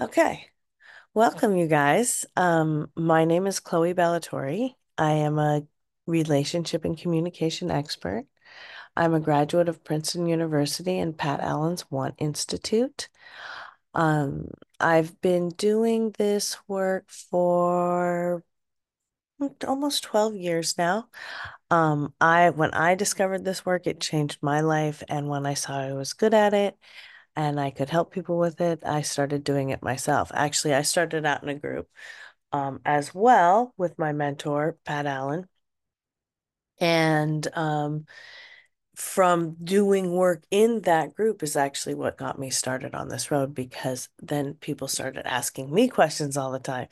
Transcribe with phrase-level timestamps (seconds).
[0.00, 0.46] Okay.
[1.12, 2.24] Welcome, you guys.
[2.34, 4.74] Um, my name is Chloe Bellatori.
[4.96, 5.62] I am a
[6.06, 8.24] relationship and communication expert.
[8.96, 13.10] I'm a graduate of Princeton University and Pat Allen's WANT Institute.
[13.92, 14.48] Um,
[14.80, 18.42] I've been doing this work for
[19.68, 21.08] almost 12 years now.
[21.70, 25.78] Um, I when I discovered this work, it changed my life, and when I saw
[25.78, 26.78] I was good at it
[27.36, 30.30] and I could help people with it, I started doing it myself.
[30.34, 31.88] Actually, I started out in a group
[32.52, 35.46] um, as well with my mentor, Pat Allen.
[36.80, 38.06] And um,
[38.96, 43.54] from doing work in that group is actually what got me started on this road
[43.54, 46.88] because then people started asking me questions all the time.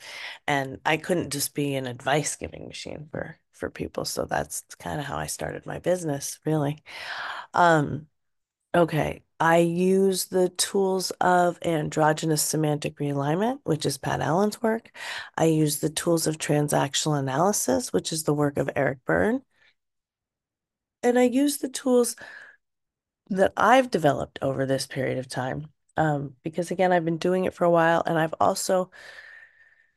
[0.47, 4.05] And I couldn't just be an advice giving machine for for people.
[4.05, 6.81] So that's kind of how I started my business, really.
[7.53, 8.07] Um,
[8.75, 9.23] okay.
[9.39, 14.91] I use the tools of androgynous semantic realignment, which is Pat Allen's work.
[15.37, 19.41] I use the tools of transactional analysis, which is the work of Eric Berne.
[21.03, 22.17] And I use the tools
[23.29, 25.67] that I've developed over this period of time.
[25.95, 28.91] Um, because again, I've been doing it for a while, and I've also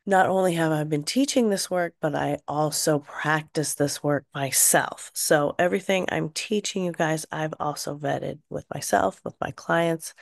[0.05, 5.11] not only have I been teaching this work, but I also practice this work myself.
[5.13, 10.13] So everything I'm teaching you guys, I've also vetted with myself, with my clients.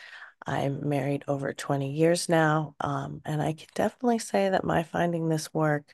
[0.45, 5.29] I'm married over 20 years now, um, and I can definitely say that my finding
[5.29, 5.93] this work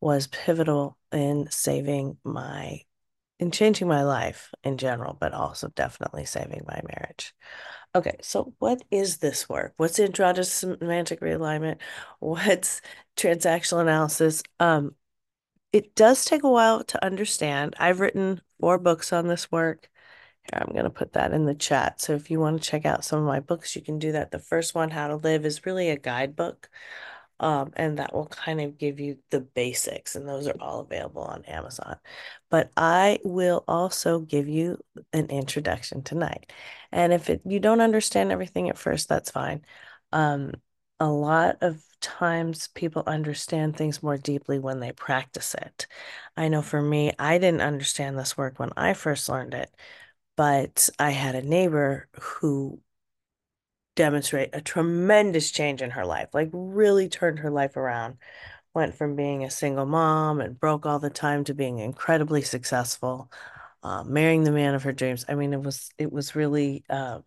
[0.00, 2.80] was pivotal in saving my
[3.38, 7.34] in changing my life in general, but also definitely saving my marriage.
[7.96, 9.72] Okay, so what is this work?
[9.78, 11.78] What's androgynous semantic realignment?
[12.20, 12.82] What's
[13.16, 14.42] transactional analysis?
[14.60, 14.94] Um,
[15.72, 17.74] it does take a while to understand.
[17.78, 19.88] I've written four books on this work.
[20.42, 22.02] Here, I'm going to put that in the chat.
[22.02, 24.30] So if you want to check out some of my books, you can do that.
[24.30, 26.68] The first one, How to Live, is really a guidebook.
[27.38, 31.22] Um, and that will kind of give you the basics, and those are all available
[31.22, 31.96] on Amazon.
[32.50, 34.78] But I will also give you
[35.12, 36.50] an introduction tonight.
[36.92, 39.62] And if it, you don't understand everything at first, that's fine.
[40.12, 40.52] Um,
[40.98, 45.86] a lot of times people understand things more deeply when they practice it.
[46.36, 49.70] I know for me, I didn't understand this work when I first learned it,
[50.36, 52.80] but I had a neighbor who
[53.96, 58.18] demonstrate a tremendous change in her life, like really turned her life around.
[58.74, 63.32] Went from being a single mom and broke all the time to being incredibly successful,
[63.82, 65.24] uh, marrying the man of her dreams.
[65.28, 67.20] I mean, it was it was really uh,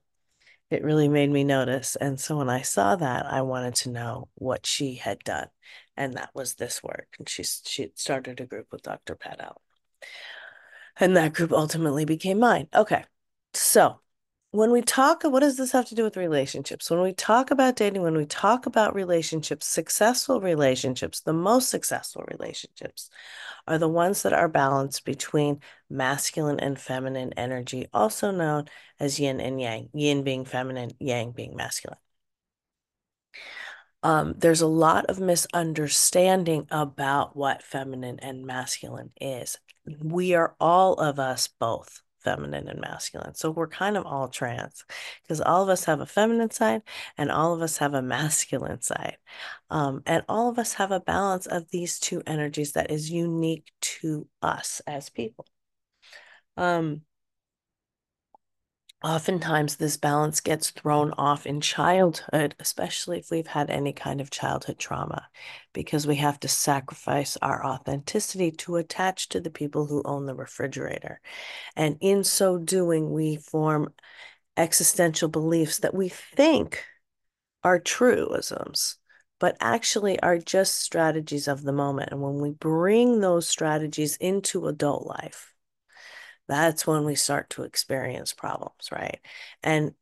[0.69, 1.95] it really made me notice.
[1.95, 5.47] And so when I saw that, I wanted to know what she had done,
[5.97, 7.07] and that was this work.
[7.17, 9.15] And she she started a group with Dr.
[9.15, 9.55] Pat Allen,
[10.99, 12.67] and that group ultimately became mine.
[12.75, 13.03] Okay,
[13.55, 14.01] so
[14.51, 16.89] when we talk, what does this have to do with relationships?
[16.89, 22.25] When we talk about dating, when we talk about relationships, successful relationships, the most successful
[22.27, 23.09] relationships
[23.67, 28.65] are the ones that are balanced between masculine and feminine energy, also known
[28.99, 31.99] as yin and yang, yin being feminine, yang being masculine.
[34.01, 39.59] Um, there's a lot of misunderstanding about what feminine and masculine is.
[40.01, 43.35] We are all of us both feminine and masculine.
[43.35, 44.85] So we're kind of all trans
[45.23, 46.81] because all of us have a feminine side
[47.17, 49.17] and all of us have a masculine side.
[49.69, 53.71] Um, and all of us have a balance of these two energies that is unique
[53.81, 55.45] to us as people.
[56.57, 57.01] Um,
[59.03, 64.29] oftentimes this balance gets thrown off in childhood, especially if we've had any kind of
[64.29, 65.27] childhood trauma,
[65.73, 70.35] because we have to sacrifice our authenticity to attach to the people who own the
[70.35, 71.21] refrigerator.
[71.75, 73.93] And in so doing, we form
[74.57, 76.83] existential beliefs that we think
[77.63, 78.97] are truisms,
[79.39, 82.11] but actually are just strategies of the moment.
[82.11, 85.48] And when we bring those strategies into adult life,
[86.49, 89.19] that's when we start to experience problems, right?
[89.63, 89.93] And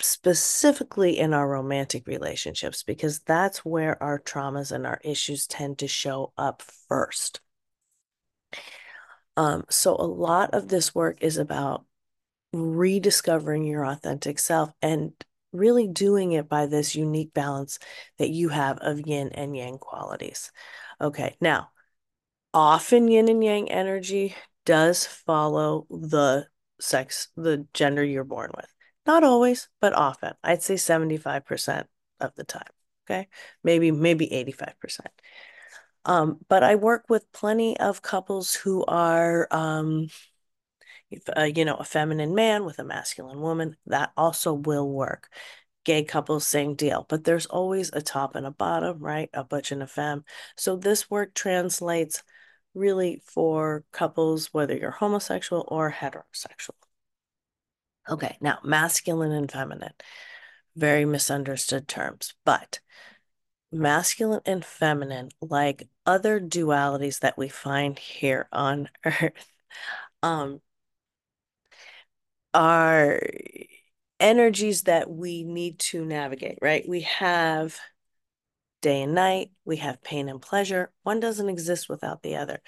[0.00, 5.88] specifically in our romantic relationships, because that's where our traumas and our issues tend to
[5.88, 7.40] show up first.
[9.36, 11.84] Um, so a lot of this work is about
[12.52, 15.12] rediscovering your authentic self and
[15.52, 17.78] really doing it by this unique balance
[18.18, 20.50] that you have of yin and yang qualities.
[21.00, 21.70] Okay, now,
[22.52, 24.34] often yin and yang energy
[24.64, 26.46] does follow the
[26.80, 28.66] sex, the gender you're born with.
[29.06, 30.32] Not always, but often.
[30.42, 31.86] I'd say 75%
[32.20, 32.62] of the time.
[33.06, 33.28] Okay.
[33.62, 35.06] Maybe, maybe 85%.
[36.06, 40.08] Um, but I work with plenty of couples who are, um,
[41.36, 43.76] uh, you know, a feminine man with a masculine woman.
[43.86, 45.28] That also will work.
[45.84, 49.28] Gay couples, same deal, but there's always a top and a bottom, right?
[49.34, 50.24] A butch and a femme.
[50.56, 52.22] So this work translates
[52.74, 56.74] really for couples, whether you're homosexual or heterosexual.
[58.08, 59.94] Okay, now masculine and feminine,
[60.76, 62.80] very misunderstood terms, but
[63.72, 69.52] masculine and feminine, like other dualities that we find here on Earth,
[70.22, 70.60] um,
[72.52, 73.20] are
[74.20, 76.88] energies that we need to navigate, right?
[76.88, 77.78] We have
[78.84, 80.92] day and night, we have pain and pleasure.
[81.04, 82.60] One doesn't exist without the other.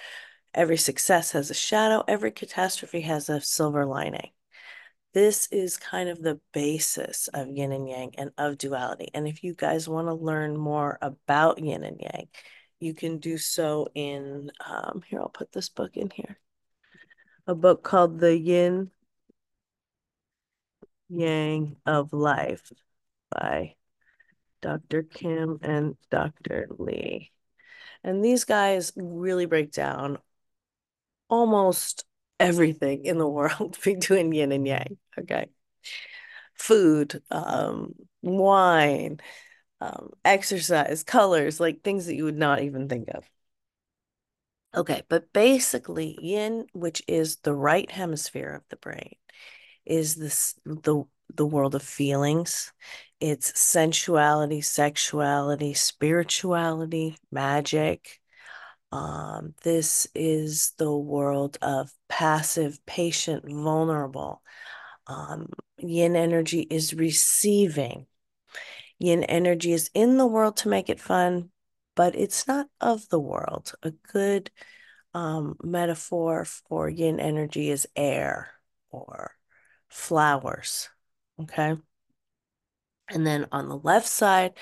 [0.54, 4.30] Every success has a shadow, every catastrophe has a silver lining.
[5.12, 9.10] This is kind of the basis of yin and yang and of duality.
[9.12, 12.28] And if you guys want to learn more about yin and yang,
[12.80, 16.38] you can do so in, um, here, I'll put this book in here.
[17.46, 18.90] A book called The Yin
[21.10, 22.72] Yang of Life
[23.30, 23.74] by
[24.60, 25.02] Dr.
[25.02, 26.68] Kim and Dr.
[26.78, 27.32] Lee.
[28.02, 30.18] And these guys really break down
[31.28, 32.04] almost
[32.38, 34.98] everything in the world between yin and yang.
[35.18, 35.46] Okay.
[36.54, 39.20] Food, um, wine,
[39.80, 43.24] um, exercise, colors, like things that you would not even think of.
[44.74, 49.16] Okay, but basically, yin, which is the right hemisphere of the brain,
[49.86, 52.72] is this the the world of feelings.
[53.20, 58.20] It's sensuality, sexuality, spirituality, magic,
[58.92, 64.42] um, this is the world of passive, patient, vulnerable.
[65.06, 68.06] Um, yin energy is receiving.
[68.98, 71.50] Yin energy is in the world to make it fun,
[71.94, 73.74] but it's not of the world.
[73.82, 74.50] A good
[75.14, 78.50] um, metaphor for yin energy is air
[78.90, 79.32] or
[79.88, 80.88] flowers.
[81.40, 81.76] Okay.
[83.08, 84.54] And then on the left side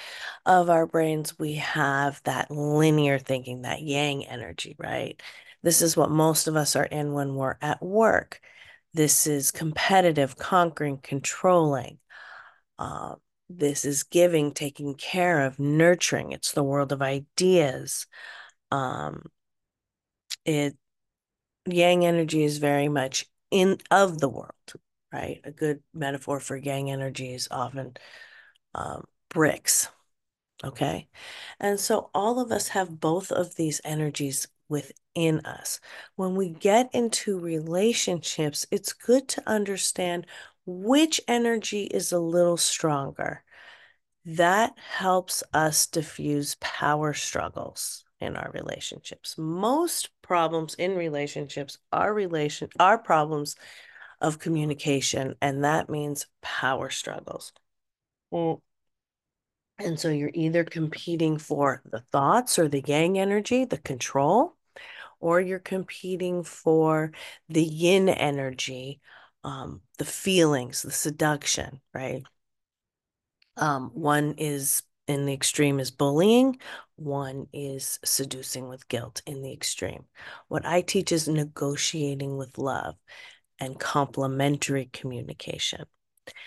[0.44, 5.20] of our brains, we have that linear thinking, that yang energy, right?
[5.62, 8.40] This is what most of us are in when we're at work.
[8.92, 11.98] This is competitive, conquering, controlling.
[12.78, 13.14] Uh,
[13.48, 16.32] this is giving, taking care of, nurturing.
[16.32, 18.06] It's the world of ideas.
[18.70, 19.24] Um,
[20.44, 20.76] it
[21.66, 24.52] yang energy is very much in of the world,
[25.14, 25.40] right?
[25.44, 27.96] A good metaphor for yang energy is often
[28.74, 29.88] um, bricks.
[30.64, 31.08] Okay.
[31.60, 35.80] And so all of us have both of these energies within us.
[36.16, 40.26] When we get into relationships, it's good to understand
[40.66, 43.44] which energy is a little stronger.
[44.24, 49.36] That helps us diffuse power struggles in our relationships.
[49.38, 53.54] Most problems in relationships are relation are problems
[54.20, 57.52] of communication, and that means power struggles.
[58.30, 58.62] Well,
[59.78, 64.56] and so you're either competing for the thoughts or the yang energy, the control,
[65.20, 67.12] or you're competing for
[67.48, 69.00] the yin energy,
[69.42, 72.22] um, the feelings, the seduction, right?
[73.56, 76.58] Um, one is in the extreme is bullying,
[76.96, 80.04] one is seducing with guilt in the extreme.
[80.48, 82.96] What I teach is negotiating with love
[83.64, 85.84] and complementary communication.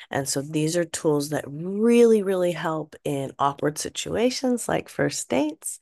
[0.10, 5.80] And so these are tools that really, really help in awkward situations like first dates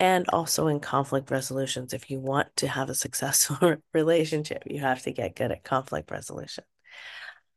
[0.00, 1.92] and also in conflict resolutions.
[1.92, 6.10] If you want to have a successful relationship, you have to get good at conflict
[6.10, 6.64] resolution.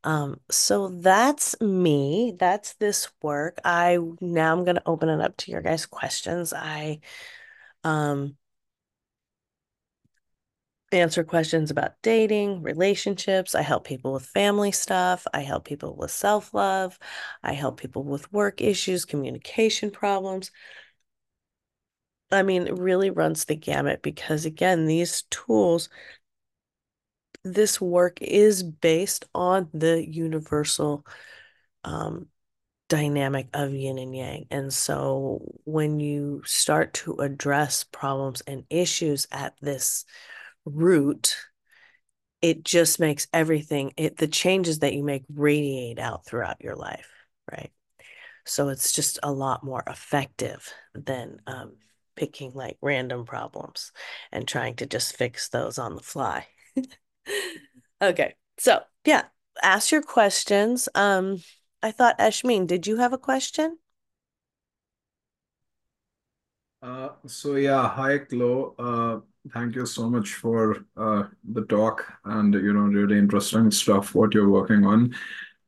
[0.03, 2.35] Um, so that's me.
[2.37, 3.59] That's this work.
[3.63, 6.53] I now I'm gonna open it up to your guys' questions.
[6.53, 7.01] I
[7.83, 8.35] um
[10.91, 13.55] answer questions about dating, relationships.
[13.55, 15.25] I help people with family stuff.
[15.33, 16.97] I help people with self love.
[17.43, 20.51] I help people with work issues, communication problems.
[22.31, 25.89] I mean, it really runs the gamut because, again, these tools,
[27.43, 31.05] this work is based on the universal
[31.83, 32.27] um,
[32.87, 34.45] dynamic of yin and yang.
[34.51, 40.05] And so when you start to address problems and issues at this
[40.65, 41.37] root,
[42.41, 47.07] it just makes everything, it the changes that you make radiate out throughout your life,
[47.51, 47.71] right?
[48.45, 51.73] So it's just a lot more effective than um,
[52.15, 53.91] picking like random problems
[54.31, 56.47] and trying to just fix those on the fly.
[58.01, 59.23] okay, so yeah,
[59.61, 60.89] ask your questions.
[60.95, 61.37] Um,
[61.83, 63.77] I thought Ashmin, did you have a question?
[66.81, 68.73] Uh, so yeah, hi Chloe.
[68.79, 69.19] Uh,
[69.53, 74.33] thank you so much for uh, the talk and you know really interesting stuff what
[74.33, 75.15] you're working on.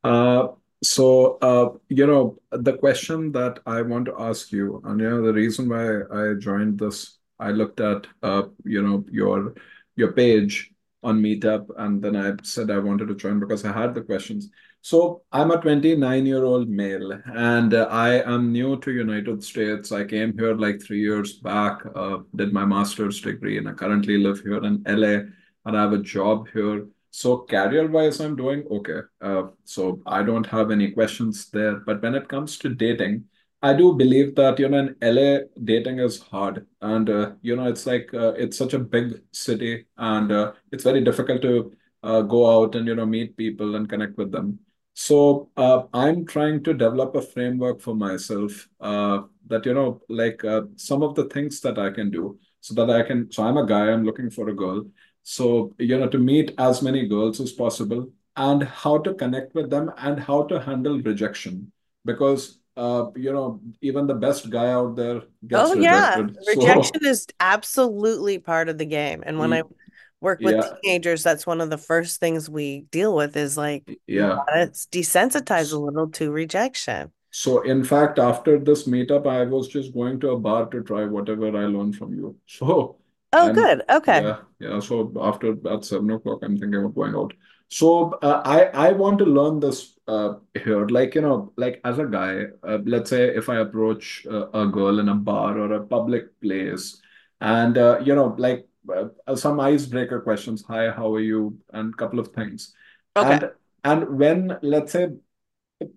[0.04, 0.48] Uh,
[0.84, 5.22] So, uh, you know, the question that I want to ask you, and you know,
[5.26, 5.86] the reason why
[6.20, 9.54] I joined this, I looked at, uh, you know, your
[9.96, 13.94] your page on Meetup, and then I said I wanted to join because I had
[13.94, 14.50] the questions.
[14.84, 19.92] So, I'm a 29-year-old male, and uh, I am new to United States.
[19.92, 24.18] I came here like three years back, uh, did my master's degree, and I currently
[24.18, 25.30] live here in LA,
[25.64, 26.86] and I have a job here.
[27.12, 28.98] So career-wise, I'm doing okay.
[29.22, 31.76] Uh, so I don't have any questions there.
[31.76, 33.24] But when it comes to dating,
[33.62, 36.66] I do believe that, you know, in LA, dating is hard.
[36.82, 40.84] And, uh, you know, it's like, uh, it's such a big city and uh, it's
[40.84, 41.72] very difficult to
[42.02, 44.58] go out and, you know, meet people and connect with them.
[44.94, 50.44] So uh, I'm trying to develop a framework for myself uh, that, you know, like
[50.44, 53.56] uh, some of the things that I can do so that I can, so I'm
[53.56, 54.86] a guy, I'm looking for a girl.
[55.22, 59.70] So, you know, to meet as many girls as possible and how to connect with
[59.70, 61.72] them and how to handle rejection.
[62.04, 66.36] Because, uh, you know, even the best guy out there gets Oh gets yeah, rejected.
[66.44, 69.22] So, rejection is absolutely part of the game.
[69.24, 69.83] And when I y-
[70.24, 73.88] work with yeah, teenagers, that's one of the first things we deal with is like
[74.06, 74.38] yeah.
[74.46, 77.12] gotta desensitize a little to rejection.
[77.30, 81.04] So, in fact, after this meetup, I was just going to a bar to try
[81.04, 82.36] whatever I learned from you.
[82.46, 82.98] So,
[83.36, 83.82] Oh, I'm, good.
[83.90, 84.22] Okay.
[84.22, 84.78] yeah, yeah.
[84.78, 87.34] So, after about seven o'clock, I'm thinking of going out.
[87.68, 90.86] So, uh, I I want to learn this uh, here.
[90.86, 94.68] Like, you know, like as a guy, uh, let's say if I approach uh, a
[94.68, 97.00] girl in a bar or a public place,
[97.40, 100.64] and uh, you know, like uh, some icebreaker questions.
[100.68, 101.58] Hi, how are you?
[101.72, 102.74] And a couple of things.
[103.16, 103.30] Okay.
[103.30, 103.50] And
[103.84, 105.10] and when let's say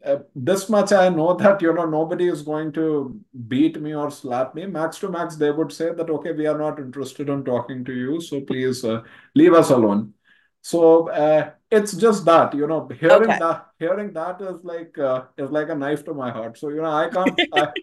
[0.05, 4.11] uh, this much I know that you know nobody is going to beat me or
[4.11, 4.65] slap me.
[4.65, 7.93] Max to max, they would say that okay, we are not interested in talking to
[7.93, 9.03] you, so please uh,
[9.35, 10.13] leave us alone.
[10.61, 13.39] So uh, it's just that you know hearing Okay.
[13.39, 16.57] that hearing that is like uh, is like a knife to my heart.
[16.57, 17.73] So you know I can't I,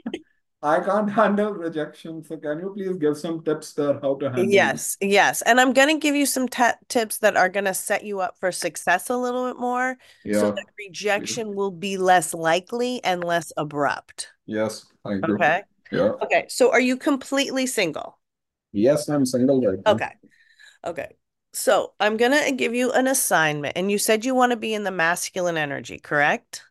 [0.65, 2.25] I can't handle rejection.
[2.25, 4.51] So can you please give some tips there how to handle it?
[4.51, 5.43] Yes, yes.
[5.43, 8.21] And I'm going to give you some ta tips that are going to set you
[8.21, 9.97] up for success a little bit more
[10.33, 14.31] so that rejection will be less likely and less abrupt.
[14.47, 15.35] Yes, thank you.
[15.35, 15.63] Okay.
[15.93, 16.13] Yeah.
[16.23, 16.47] Okay.
[16.49, 18.19] So are you completely single?
[18.73, 19.93] Yes, I'm single right now.
[19.93, 20.13] Okay.
[20.85, 21.09] Okay.
[21.53, 24.75] So I'm going to give you an assignment, and you said you want to be
[24.75, 26.63] in the masculine energy, correct?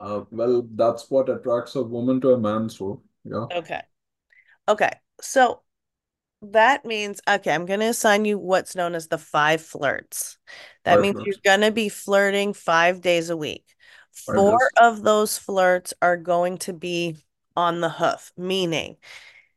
[0.00, 3.46] Uh, well, that's what attracts a woman to a man, so yeah.
[3.52, 3.82] Okay.
[4.68, 4.90] Okay.
[5.20, 5.62] So
[6.42, 10.38] that means, okay, I'm going to assign you what's known as the five flirts.
[10.84, 13.64] That Five means you're going to be flirting five days a week.
[14.12, 14.68] Five Four days.
[14.80, 17.16] of those flirts are going to be
[17.56, 18.96] on the hoof, meaning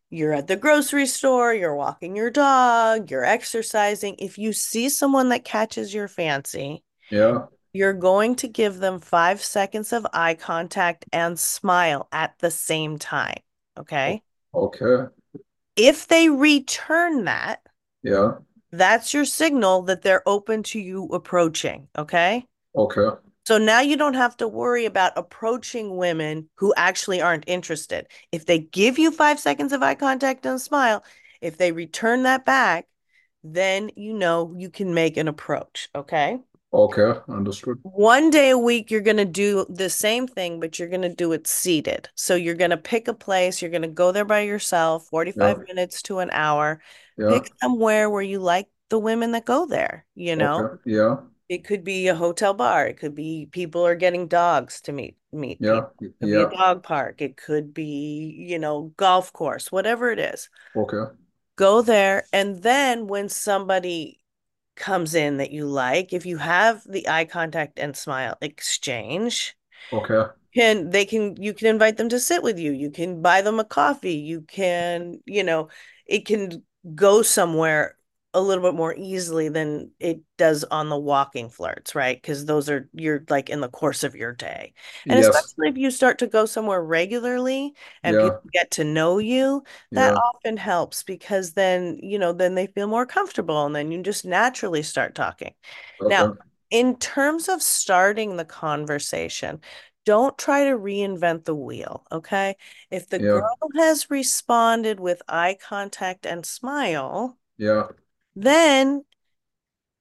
[0.10, 4.16] you're at the grocery store, you're walking your dog, you're exercising.
[4.20, 7.48] If you see someone that catches your fancy, Yeah.
[7.74, 13.00] you're going to give them five seconds of eye contact and smile at the same
[13.00, 13.40] time.
[13.78, 14.22] Okay.
[14.54, 15.12] Okay.
[15.76, 17.62] If they return that,
[18.04, 18.36] Yeah.
[18.72, 21.88] that's your signal that they're open to you approaching.
[21.98, 22.46] Okay.
[22.76, 23.10] Okay.
[23.48, 28.08] So now you don't have to worry about approaching women who actually aren't interested.
[28.32, 31.04] If they give you five seconds of eye contact and a smile,
[31.42, 32.88] if they return that back,
[33.44, 35.90] then you know you can make an approach.
[35.94, 36.40] Okay.
[36.76, 37.20] Okay.
[37.30, 37.80] Understood.
[37.84, 41.14] One day a week, you're going to do the same thing, but you're going to
[41.14, 42.10] do it seated.
[42.16, 45.58] So you're going to pick a place, you're going to go there by yourself, 45
[45.58, 45.64] Yeah.
[45.74, 46.82] minutes to an hour.
[47.18, 47.30] Yeah.
[47.30, 50.66] Pick somewhere where you like the women that go there, you know?
[50.66, 50.82] Okay.
[50.86, 51.16] Yeah.
[51.48, 52.88] It could be a hotel bar.
[52.88, 55.86] It could be people are getting dogs to meet meet Yeah.
[56.02, 56.50] It could be a Yeah.
[56.50, 57.22] dog park.
[57.22, 60.50] It could be, you know, golf course, whatever it is.
[60.76, 61.14] Okay.
[61.56, 64.20] Go there, and then when somebody
[64.76, 69.56] comes in that you like, if you have the eye contact and smile exchange,
[69.92, 70.26] Okay.
[70.56, 72.72] can they can you can invite them to sit with you.
[72.72, 74.16] You can buy them a coffee.
[74.16, 75.70] You can, you know,
[76.06, 76.64] it can
[76.96, 77.98] go somewhere
[78.36, 82.22] a little bit more easily than it does on the walking flirts, right?
[82.22, 84.74] Because those are you're like in the course of your day.
[85.10, 85.56] And Yes.
[85.56, 87.74] especially if you start to go somewhere regularly
[88.04, 89.64] and people get to know you,
[89.94, 90.18] that Yeah.
[90.36, 94.26] often helps because then, you know, then they feel more comfortable and then you just
[94.26, 95.54] naturally start talking.
[96.08, 96.34] Now,
[96.70, 99.62] in terms of starting the conversation,
[100.06, 102.56] don't try to reinvent the wheel, okay?
[102.92, 103.40] If the Yeah.
[103.40, 107.88] girl has responded with eye contact and smile, Yeah.
[108.36, 109.04] Then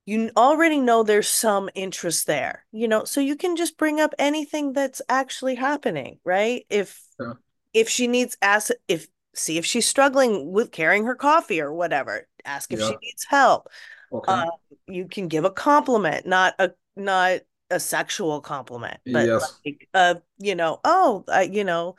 [0.07, 4.15] you already know there's some interest there, you know, so you can just bring up
[4.19, 6.67] anything that's actually happening, right?
[6.69, 7.35] If Yeah.
[7.75, 12.29] if she needs ask if see if she's struggling with carrying her coffee or whatever,
[12.45, 13.69] ask if she needs help
[14.11, 14.35] Okay.
[14.35, 14.47] uh,
[14.89, 19.55] you can give a compliment, not a not a sexual compliment, but Yes.
[19.67, 21.97] like uh, you know, oh, I, you know,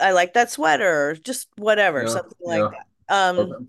[0.00, 2.12] I like that sweater, or just whatever, Yeah.
[2.12, 2.70] something like Yeah.
[3.08, 3.14] that.
[3.14, 3.66] Um, Okay.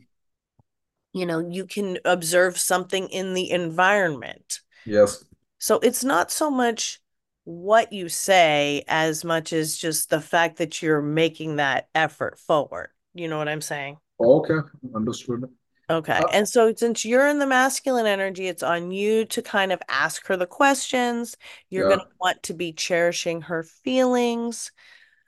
[1.14, 4.60] You know, you can observe something in the environment.
[4.86, 5.24] Yes.
[5.58, 7.02] So it's not so much
[7.44, 12.90] what you say as much as just the fact that you're making that effort forward.
[13.14, 13.98] You know what I'm saying?
[14.20, 14.60] Okay.
[14.96, 15.46] Understood.
[15.90, 16.14] Okay.
[16.14, 19.82] Uh, And so since you're in the masculine energy, it's on you to kind of
[19.90, 21.36] ask her the questions.
[21.70, 24.72] You're going to want to be cherishing her feelings.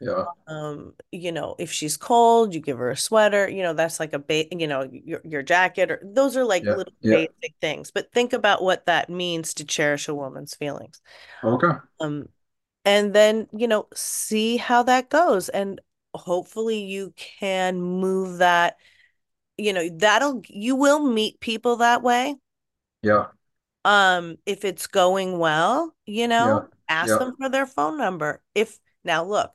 [0.01, 0.25] Yeah.
[0.47, 4.13] Um, you know, if she's cold, you give her a sweater, you know, that's like
[4.13, 6.75] a ba you know, your your jacket or those are like Yeah.
[6.75, 7.25] little Yeah.
[7.41, 7.91] basic things.
[7.91, 11.01] But think about what that means to cherish a woman's feelings.
[11.43, 11.71] Okay.
[11.99, 12.29] Um,
[12.85, 15.49] and then, you know, see how that goes.
[15.49, 15.81] And
[16.15, 18.77] hopefully you can move that,
[19.57, 22.37] you know, that'll you will meet people that way.
[23.01, 23.27] Yeah.
[23.85, 26.59] Um, if it's going well, you Yeah.
[26.59, 27.17] know, ask Yeah.
[27.17, 28.41] them for their phone number.
[28.53, 29.53] If now look,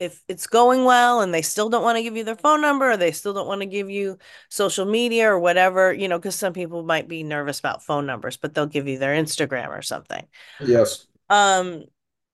[0.00, 2.90] if it's going well and they still don't want to give you their phone number
[2.90, 6.34] or they still don't want to give you social media or whatever, you know, because
[6.34, 9.82] some people might be nervous about phone numbers, but they'll give you their Instagram or
[9.82, 10.26] something.
[10.64, 11.06] Yes.
[11.28, 11.84] Um,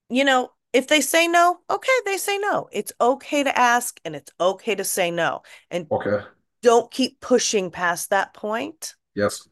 [0.09, 2.69] you know, if they say no, okay, they say no.
[2.71, 5.43] It's okay to ask and it's okay to say no.
[5.71, 6.25] And Okay.
[6.63, 9.49] don't keep pushing past that point Yes.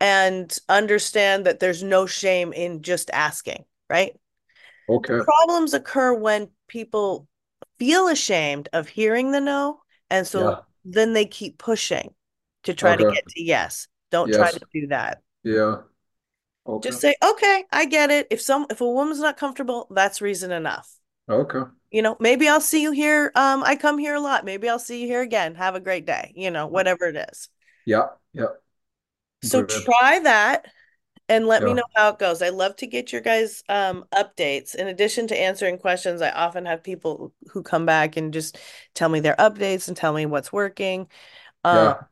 [0.00, 4.14] and understand that there's no shame in just asking, right?
[4.88, 5.18] Okay.
[5.18, 7.26] Problems occur when people
[7.78, 9.82] feel ashamed of hearing the no.
[10.10, 10.60] And so Yeah.
[10.84, 12.14] then they keep pushing
[12.64, 13.88] to try to get to yes.
[14.10, 15.22] Don't try to do that.
[15.42, 15.82] Yeah.
[16.66, 16.88] Okay.
[16.88, 18.26] Just say, okay, I get it.
[18.30, 20.90] If some if a woman's not comfortable, that's reason enough.
[21.28, 21.62] Okay.
[21.90, 23.32] You know, maybe I'll see you here.
[23.34, 24.44] Um, I come here a lot.
[24.44, 25.54] Maybe I'll see you here again.
[25.54, 26.32] Have a great day.
[26.36, 27.48] You know, whatever it is.
[27.86, 28.08] Yeah.
[28.34, 28.52] Yeah.
[29.42, 30.66] So try that
[31.28, 32.42] and let me know how it goes.
[32.42, 34.74] I love to get your guys' um updates.
[34.74, 38.58] In addition to answering questions, I often have people who come back and just
[38.94, 41.08] tell me their updates and tell me what's working.
[41.64, 42.02] Um, Yeah.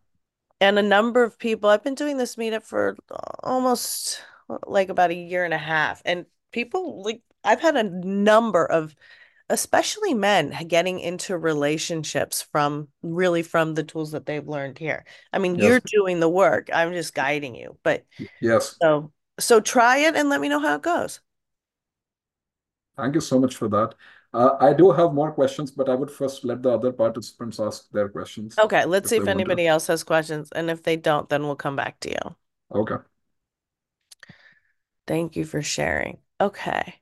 [0.60, 2.96] and a number of people, I've been doing this meetup for
[3.42, 4.22] almost
[4.66, 8.94] like about a year and a half, and people like I've had a number of
[9.48, 15.04] especially men getting into relationships from really from the tools that they've learned here.
[15.32, 16.68] I mean, you're doing the work.
[16.72, 17.78] I'm just guiding you.
[17.82, 18.04] But
[18.40, 18.80] Yes.
[18.82, 21.20] so so try it and let me know how it goes.
[22.96, 23.94] Thank you so much for that.
[24.32, 27.90] Uh, I do have more questions, but I would first let the other participants ask
[27.90, 29.40] their questions Okay, let's see if want to.
[29.40, 30.50] anybody else has questions.
[30.52, 32.36] And if they don't, then we'll come back to you.
[32.70, 32.96] Okay.
[35.06, 36.18] Thank you for sharing.
[36.40, 37.00] Okay.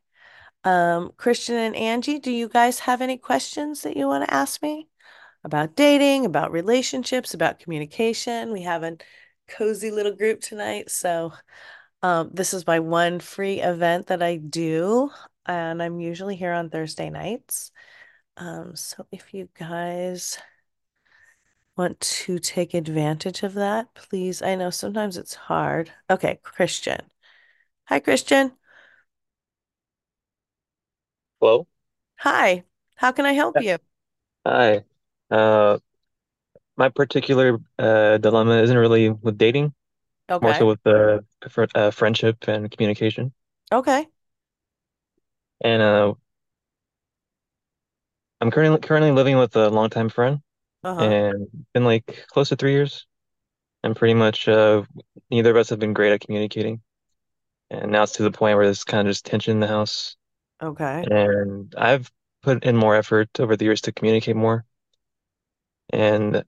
[0.65, 4.63] Um, Christian and Angie, do you guys have any questions that you want to ask
[4.63, 4.89] me
[5.45, 8.53] about dating, about relationships, about communication?
[8.53, 8.97] We have a
[9.47, 10.91] cozy little group tonight.
[10.91, 11.33] So,
[12.03, 15.11] um, this is my one free event that I do,
[15.47, 17.71] and I'm usually here on Thursday nights.
[18.37, 20.39] Um, so if you guys
[21.77, 24.43] want to take advantage of that, please.
[24.43, 25.91] I know sometimes it's hard.
[26.11, 27.01] Okay, Christian.
[27.87, 28.53] Hi, Christian.
[31.45, 31.67] Hello.
[32.19, 32.65] Hi.
[32.97, 33.79] How can I help you?
[34.47, 34.85] Hi.
[35.31, 35.79] Uh,
[36.77, 39.75] my particular uh, dilemma isn't really with dating,
[40.41, 43.33] more so with uh, fr uh, friendship and communication.
[43.73, 44.09] Okay.
[45.61, 46.15] And uh,
[48.41, 50.41] I'm currently currently living with a longtime friend,
[50.85, 51.15] Uh-huh.
[51.31, 53.07] and been like close to three years.
[53.85, 54.85] And pretty much uh,
[55.31, 56.83] neither of us have been great at communicating.
[57.71, 60.17] And now it's to the point where there's kind of just tension in the house.
[60.65, 61.11] Okay.
[61.11, 62.11] And I've
[62.43, 64.67] put in more effort over the years to communicate more.
[65.91, 66.45] And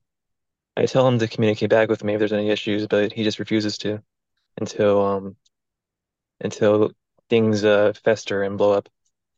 [0.77, 3.39] I tell him to communicate back with me if there's any issues, but he just
[3.39, 4.03] refuses to
[4.59, 5.37] until um
[6.41, 6.91] until
[7.29, 8.89] things uh fester and blow up.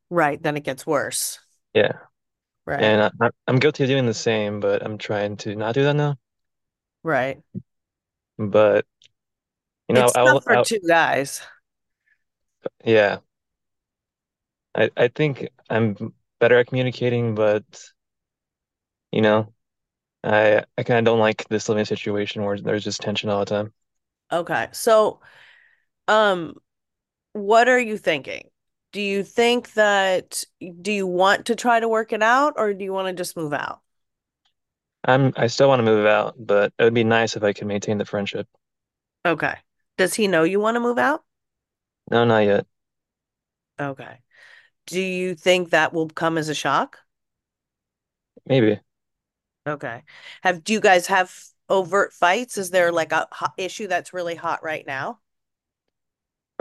[0.09, 0.41] Right.
[0.41, 1.39] Then it gets worse.
[1.73, 1.93] Yeah.
[2.65, 2.81] Right.
[2.81, 5.83] And I, I- I'm guilty of doing the same, but I'm trying to not do
[5.83, 6.17] that now.
[7.03, 7.41] Right.
[8.37, 8.85] But
[9.87, 11.41] you know, It's I'll, tough for I'll two guys.
[12.83, 13.19] yeah.
[14.75, 17.65] I I think I'm better at communicating, but
[19.11, 19.53] you know,
[20.23, 23.45] I I kind of don't like this living situation where there's just tension all the
[23.45, 23.73] time.
[24.31, 24.67] Okay.
[24.71, 25.19] So,
[26.07, 26.55] um,
[27.33, 28.49] what are you thinking?
[28.93, 30.43] Do you think that
[30.81, 33.37] do you want to try to work it out or do you want to just
[33.37, 33.81] move out?
[35.03, 37.67] I'm I still want to move out, but it would be nice if I could
[37.67, 38.47] maintain the friendship.
[39.25, 39.55] Okay.
[39.97, 41.23] Does he know you want to move out?
[42.11, 42.65] No, not yet.
[43.79, 44.19] Okay.
[44.89, 46.97] Do you think that will come as a shock?
[48.45, 48.79] Maybe.
[49.67, 50.03] Okay.
[50.41, 51.33] Have do you guys have
[51.69, 52.57] overt fights?
[52.57, 55.19] Is there like a hot issue that's really hot right now?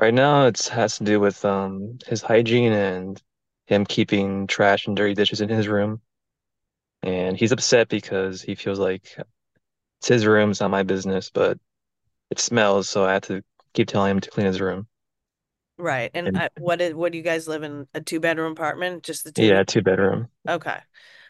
[0.00, 3.22] Right now, it has to do with um his hygiene and
[3.66, 6.00] him keeping trash and dirty dishes in his room.
[7.02, 9.16] And he's upset because he feels like
[10.00, 11.58] it's his room, it's not my business, but
[12.30, 14.88] it smells, so I have to keep telling him to clean his room.
[15.78, 16.10] Right.
[16.12, 17.86] And And I, what did what do you guys live in?
[17.94, 19.04] A two bedroom apartment?
[19.04, 19.50] Just the two?
[19.50, 20.28] Yeah, two bedroom.
[20.48, 20.80] Okay.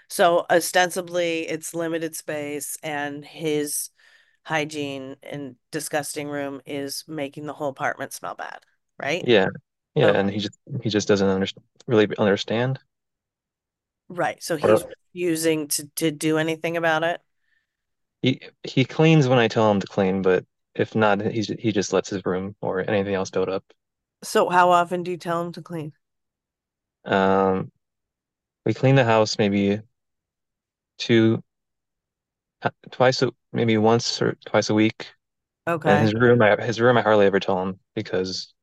[0.09, 3.91] So ostensibly it's limited space and his
[4.45, 8.61] hygiene and disgusting room is making the whole apartment smell bad,
[8.99, 9.27] right?
[9.27, 9.49] Yeah.
[9.95, 10.19] Yeah, Okay.
[10.19, 11.47] and he just he just doesn't under,
[11.87, 12.79] really understand.
[14.09, 14.43] Right.
[14.43, 17.21] So Or he's refusing to to do anything about it.
[18.23, 21.93] he he cleans when I tell him to clean, but if not, he's he just
[21.93, 23.65] lets his room or anything else build up.
[24.23, 25.93] So how often do you tell him to clean?
[27.05, 27.73] Um,
[28.67, 29.83] we clean the house maybe
[30.99, 31.43] two,
[32.63, 35.09] uh, twice, a, maybe once or twice a week.
[35.85, 36.03] And Okay.
[36.03, 38.55] his room, I, his room, I hardly ever tell him because,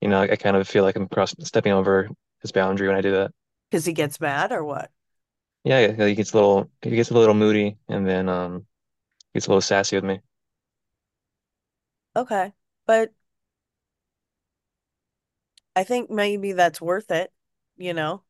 [0.00, 2.08] you know, I, I kind of feel like I'm cross stepping over
[2.42, 3.30] his boundary when I do that.
[3.70, 4.90] Because he gets mad or what?
[5.64, 8.66] Yeah, yeah, he gets a little, he gets a little moody, and then um,
[9.34, 10.20] gets a little sassy with me.
[12.14, 12.52] Okay.
[12.86, 13.12] But
[15.76, 17.32] I think maybe that's worth it,
[17.76, 18.24] you know,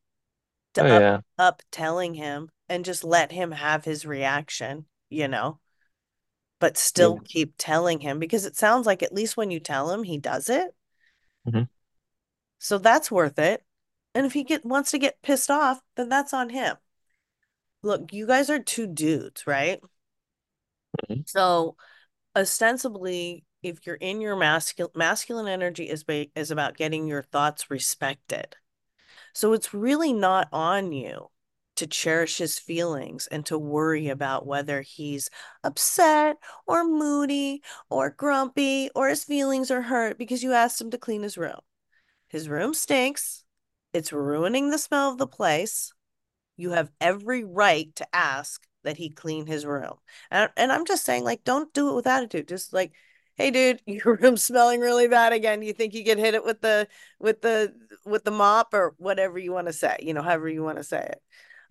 [0.79, 5.27] Oh to up yeah, up telling him and just let him have his reaction, you
[5.27, 5.59] know,
[6.59, 7.21] but still yeah.
[7.25, 10.49] keep telling him because it sounds like at least when you tell him, he does
[10.49, 10.75] it.
[11.45, 11.77] hmm
[12.59, 13.65] So that's worth it.
[14.13, 16.77] And if he get wants to get pissed off, then that's on him.
[17.81, 19.81] Look, you guys are two dudes, right?
[21.09, 21.75] hmm So
[22.35, 27.69] ostensibly, if you're in your masculine masculine energy is ba is about getting your thoughts
[27.69, 28.55] respected.
[29.33, 31.29] So it's really not on you
[31.77, 35.29] to cherish his feelings and to worry about whether he's
[35.63, 40.97] upset or moody or grumpy or his feelings are hurt because you asked him to
[40.97, 41.59] clean his room.
[42.27, 43.43] His room stinks.
[43.93, 45.93] It's ruining the smell of the place.
[46.57, 49.93] You have every right to ask that he clean his room.
[50.31, 52.47] And, and I'm just saying, like, don't do it with attitude.
[52.47, 52.93] Just like,
[53.37, 55.61] hey, dude, your room's smelling really bad again.
[55.61, 56.87] You think you could hit it with the
[57.19, 57.73] with the
[58.05, 60.83] with the mop or whatever you want to say, you know, however you want to
[60.83, 61.21] say it.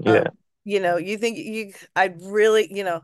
[0.07, 0.31] Um, Yeah.
[0.65, 3.03] you know, you think you I'd really, you know,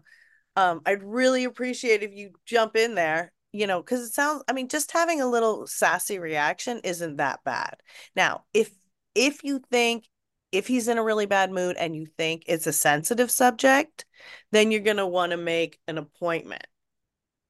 [0.56, 4.52] um, I'd really appreciate if you jump in there, you know, because it sounds, I
[4.52, 7.76] mean, just having a little sassy reaction isn't that bad.
[8.16, 8.70] Now, if
[9.14, 10.08] if you think
[10.52, 14.04] if he's in a really bad mood and you think it's a sensitive subject,
[14.52, 16.66] then you're gonna want to make an appointment.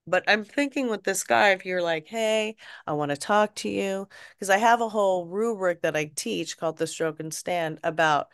[0.07, 3.69] But I'm thinking with this guy, if you're like, hey, I want to talk to
[3.69, 7.79] you, because I have a whole rubric that I teach called the stroke and stand
[7.85, 8.29] about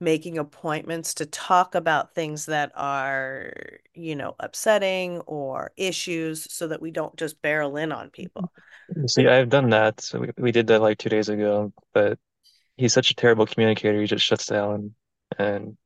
[0.00, 3.52] making appointments to talk about things that are,
[3.94, 8.50] you know, upsetting or issues so that we don't just barrel in on people.
[9.06, 10.00] See, I've done that.
[10.00, 12.18] So we, we did that like two days ago, but
[12.76, 14.00] he's such a terrible communicator.
[14.00, 14.94] He just shuts down
[15.38, 15.76] and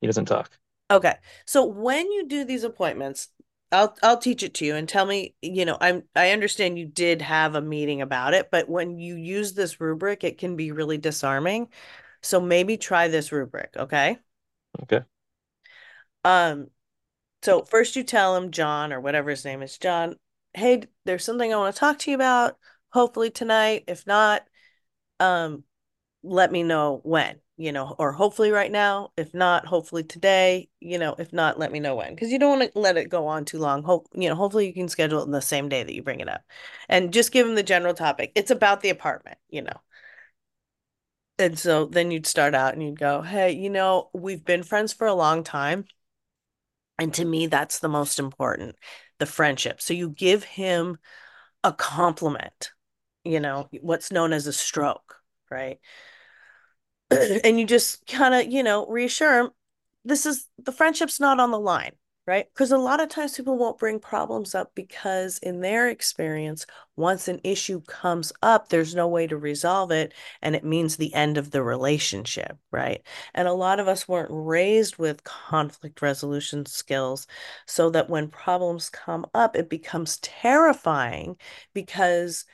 [0.00, 0.58] he doesn't talk.
[0.90, 3.28] okay, so when you do these appointments,
[3.72, 6.86] I'll I'll teach it to you and tell me, you know, I'm I understand you
[6.86, 10.72] did have a meeting about it, but when you use this rubric, it can be
[10.72, 11.68] really disarming.
[12.22, 14.18] So maybe try this rubric, okay?
[14.82, 15.00] Okay.
[16.24, 16.68] Um,
[17.42, 20.16] so first you tell him, John, or whatever his name is, John,
[20.54, 22.56] hey, there's something I want to talk to you about,
[22.90, 23.84] hopefully tonight.
[23.88, 24.46] If not,
[25.18, 25.64] um,
[26.22, 29.10] let me know when, you know, or hopefully right now.
[29.16, 32.14] If not, hopefully today, you know, if not, let me know when.
[32.14, 33.82] Because you don't want to let it go on too long.
[33.82, 36.20] Hope, you know, hopefully you can schedule it in the same day that you bring
[36.20, 36.42] it up.
[36.88, 38.32] And just give him the general topic.
[38.34, 39.80] It's about the apartment, you know.
[41.38, 44.92] And so then you'd start out and you'd go, hey, you know, we've been friends
[44.92, 45.86] for a long time.
[46.98, 48.76] And to me, that's the most important,
[49.18, 49.80] the friendship.
[49.80, 50.98] So you give him
[51.64, 52.70] a compliment,
[53.24, 55.16] you know, what's known as a stroke,
[55.50, 55.80] right?
[57.44, 59.50] and you just kind of, you know, reassure them
[60.06, 61.92] this is the friendship's not on the line,
[62.26, 62.46] right?
[62.52, 67.28] Because a lot of times people won't bring problems up because, in their experience, once
[67.28, 70.12] an issue comes up, there's no way to resolve it.
[70.42, 73.02] And it means the end of the relationship, right?
[73.34, 77.26] And a lot of us weren't raised with conflict resolution skills
[77.66, 81.36] so that when problems come up, it becomes terrifying
[81.74, 82.44] because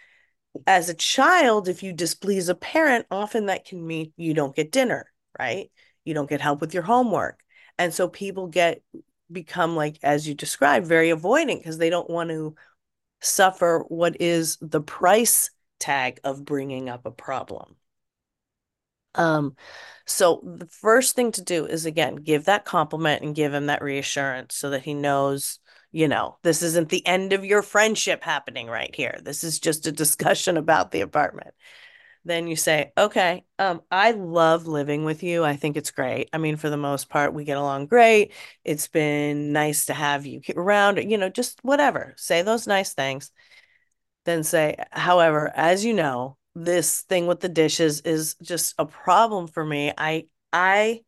[0.67, 4.73] as a child, if you displease a parent, often that can mean you don't get
[4.73, 5.71] dinner, right?
[6.05, 7.41] You don't get help with your homework.
[7.79, 8.83] And so people get
[9.31, 12.55] become like, as you described, very avoidant because they don't want to
[13.21, 17.77] suffer what is the price tag of bringing up a problem.
[19.15, 19.57] Um,
[20.07, 23.83] so the first thing to do is again, give that compliment and give him that
[23.83, 25.59] reassurance so that he knows,
[25.91, 29.19] You know, this isn't the end of your friendship happening right here.
[29.23, 31.55] This is just a discussion about the apartment.
[32.25, 35.45] Then you say, okay, um, I love living with you.
[35.45, 36.29] I think it's great.
[36.33, 38.33] I mean, for the most part, we get along great.
[38.65, 42.15] It's been nice to have you around, you know, just whatever.
[42.19, 43.31] Say those nice things.
[44.27, 49.47] Then say, however, as you know, this thing with the dishes is just a problem
[49.47, 49.93] for me.
[49.97, 51.01] I I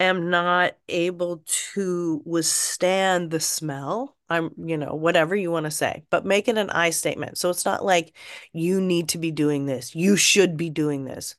[0.00, 1.42] am not able
[1.74, 4.16] to withstand the smell.
[4.28, 7.38] I'm, you know, whatever you want to say, but make it an I statement.
[7.38, 8.16] So it's not like
[8.52, 9.94] you need to be doing this.
[9.94, 11.36] You should be doing this.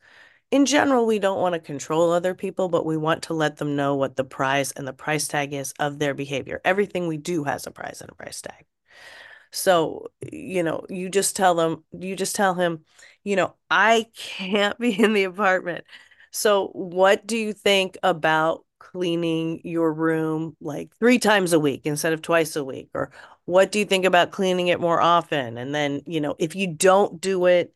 [0.52, 3.76] In general, we don't want to control other people, but we want to let them
[3.76, 6.62] know what the price and the price tag is of their behavior.
[6.66, 8.66] Everything we do has a price and a price tag.
[9.52, 12.84] So, you know, you just tell them, you just tell him,
[13.24, 15.86] you know, I can't be in the apartment.
[16.38, 22.14] So, what do you think about cleaning your room like three times a week instead
[22.14, 22.90] of twice a week?
[22.94, 23.12] Or
[23.46, 25.58] what do you think about cleaning it more often?
[25.58, 27.74] And then, you know, if you don't do it,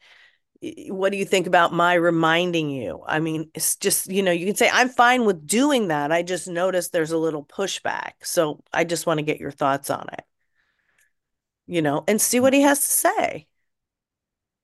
[0.89, 3.04] what do you think about my reminding you?
[3.08, 6.12] I mean, it's just, you know, you can say, I'm fine with doing that.
[6.12, 8.12] I just noticed there's a little pushback.
[8.21, 10.24] So I just want to get your thoughts on it
[11.67, 13.47] you know, and see what he has to say.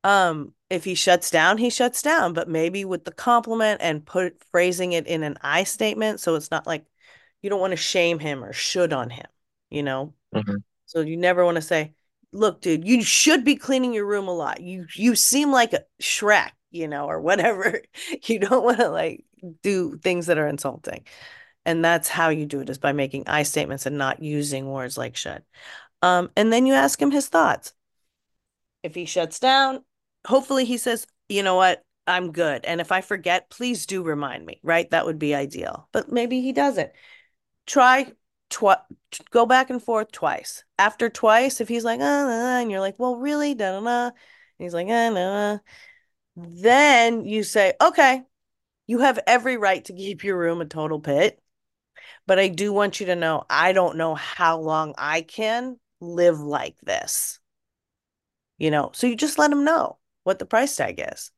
[0.04, 4.44] Um, if he shuts down, he shuts down, but maybe with the compliment and put
[4.52, 6.20] phrasing it in an I statement.
[6.20, 6.86] So it's not like
[7.42, 9.28] you don't want to shame him or should on him,
[9.70, 10.14] you know?
[10.36, 10.56] Mm-hmm.
[10.86, 11.94] So you never want to say,
[12.34, 14.62] look, dude, you should be cleaning your room a lot.
[14.62, 17.82] You you seem like a Shrek, you know, or whatever.
[18.24, 19.26] you don't want to like
[19.62, 21.06] do things that are insulting.
[21.66, 24.98] And that's how you do it is by making I statements and not using words
[24.98, 25.44] like should.
[26.02, 27.74] Um, and then you ask him his thoughts.
[28.84, 29.84] If he shuts down,
[30.26, 32.64] hopefully he says, you know what, I'm good.
[32.66, 34.90] And if I forget, please do remind me, right?
[34.92, 35.90] That would be ideal.
[35.92, 36.92] But maybe he doesn't.
[37.66, 38.14] Try
[38.50, 38.80] twice,
[39.30, 40.64] go back and forth twice.
[40.80, 43.56] After twice, if he's like, uh, uh, and you're like, well, really?
[43.56, 44.06] Da, da, da.
[44.06, 44.14] And
[44.58, 45.58] he's like, uh, nah.
[46.38, 48.24] Then you say, okay,
[48.86, 51.42] you have every right to keep your room a total pit.
[52.26, 56.40] But I do want you to know I don't know how long I can live
[56.40, 57.40] like this.
[58.58, 61.32] You know, so you just let him know what the price tag is.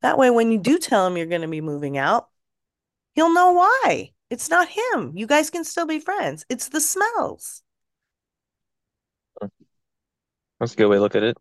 [0.00, 2.28] That way, when you do tell him you're going to be moving out,
[3.14, 4.12] he'll know why.
[4.30, 5.12] It's not him.
[5.14, 6.46] You guys can still be friends.
[6.48, 7.62] It's the smells.
[10.58, 11.36] That's a good way to look at it.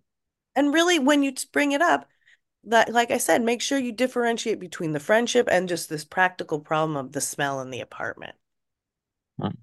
[0.54, 2.10] And really, when you bring it up,
[2.66, 6.60] that like I said, make sure you differentiate between the friendship and just this practical
[6.60, 8.36] problem of the smell in the apartment.
[9.40, 9.56] Hmm.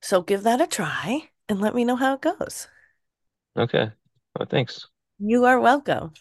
[0.00, 2.68] So give that a try and let me know how it goes.
[3.58, 3.90] Okay.
[4.38, 4.86] Well, thanks.
[5.18, 6.12] You are welcome.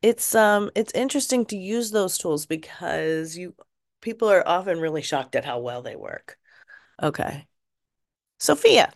[0.00, 3.54] It's um it's interesting to use those tools because you
[4.00, 6.38] people are often really shocked at how well they work.
[7.02, 7.46] Okay.
[8.38, 8.92] Sophia.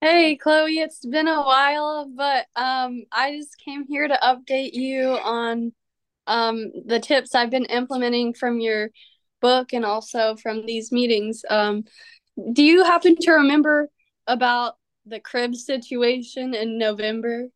[0.00, 5.10] Hey Chloe, it's been a while, but um I just came here to update you
[5.22, 5.74] on
[6.26, 8.88] um the tips I've been implementing from your
[9.42, 11.42] book and also from these meetings.
[11.50, 11.84] Um,
[12.54, 13.88] do you happen to remember
[14.26, 17.48] about the crib situation in November?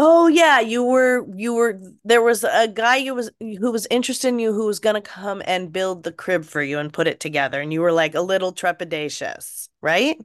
[0.00, 4.28] Oh yeah, you were you were there was a guy who was who was interested
[4.28, 7.18] in you who was gonna come and build the crib for you and put it
[7.18, 10.16] together, and you were like a little trepidatious, right?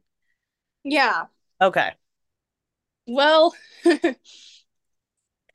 [0.83, 1.25] Yeah.
[1.61, 1.93] Okay.
[3.07, 3.53] Well,
[3.85, 4.17] it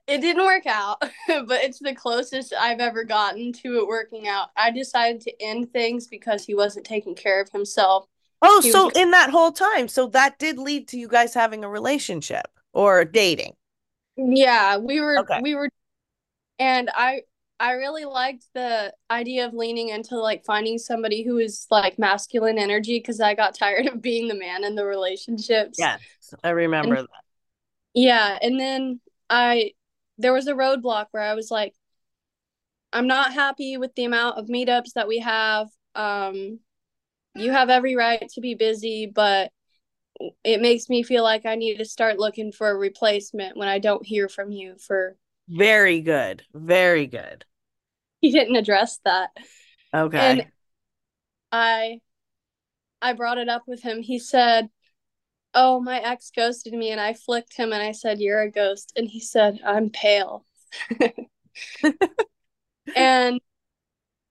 [0.06, 4.48] didn't work out, but it's the closest I've ever gotten to it working out.
[4.56, 8.06] I decided to end things because he wasn't taking care of himself.
[8.40, 8.96] Oh, so was...
[8.96, 13.05] in that whole time, so that did lead to you guys having a relationship or
[13.05, 13.55] dating.
[14.16, 15.40] Yeah, we were okay.
[15.42, 15.68] we were
[16.59, 17.22] and I
[17.61, 22.59] I really liked the idea of leaning into like finding somebody who is like masculine
[22.59, 25.77] energy because I got tired of being the man in the relationships.
[25.79, 26.01] Yes,
[26.44, 27.24] I remember and, that.
[27.94, 29.72] Yeah, and then I
[30.18, 31.74] there was a roadblock where I was like,
[32.92, 35.68] I'm not happy with the amount of meetups that we have.
[35.94, 36.61] Um,
[37.38, 39.51] you have every right to be busy, but
[40.44, 43.79] it makes me feel like I need to start looking for a replacement when I
[43.79, 45.16] don't hear from you for
[45.48, 46.42] very good.
[46.55, 47.44] Very good.
[48.20, 49.31] He didn't address that.
[49.94, 50.18] Okay.
[50.18, 50.46] And
[51.53, 52.01] I
[53.01, 54.03] I brought it up with him.
[54.03, 54.70] He said,
[55.55, 56.90] oh, my ex ghosted me.
[56.90, 58.92] And I flicked him and I said, you're a ghost.
[58.96, 60.44] And he said, I'm pale.
[62.96, 63.40] and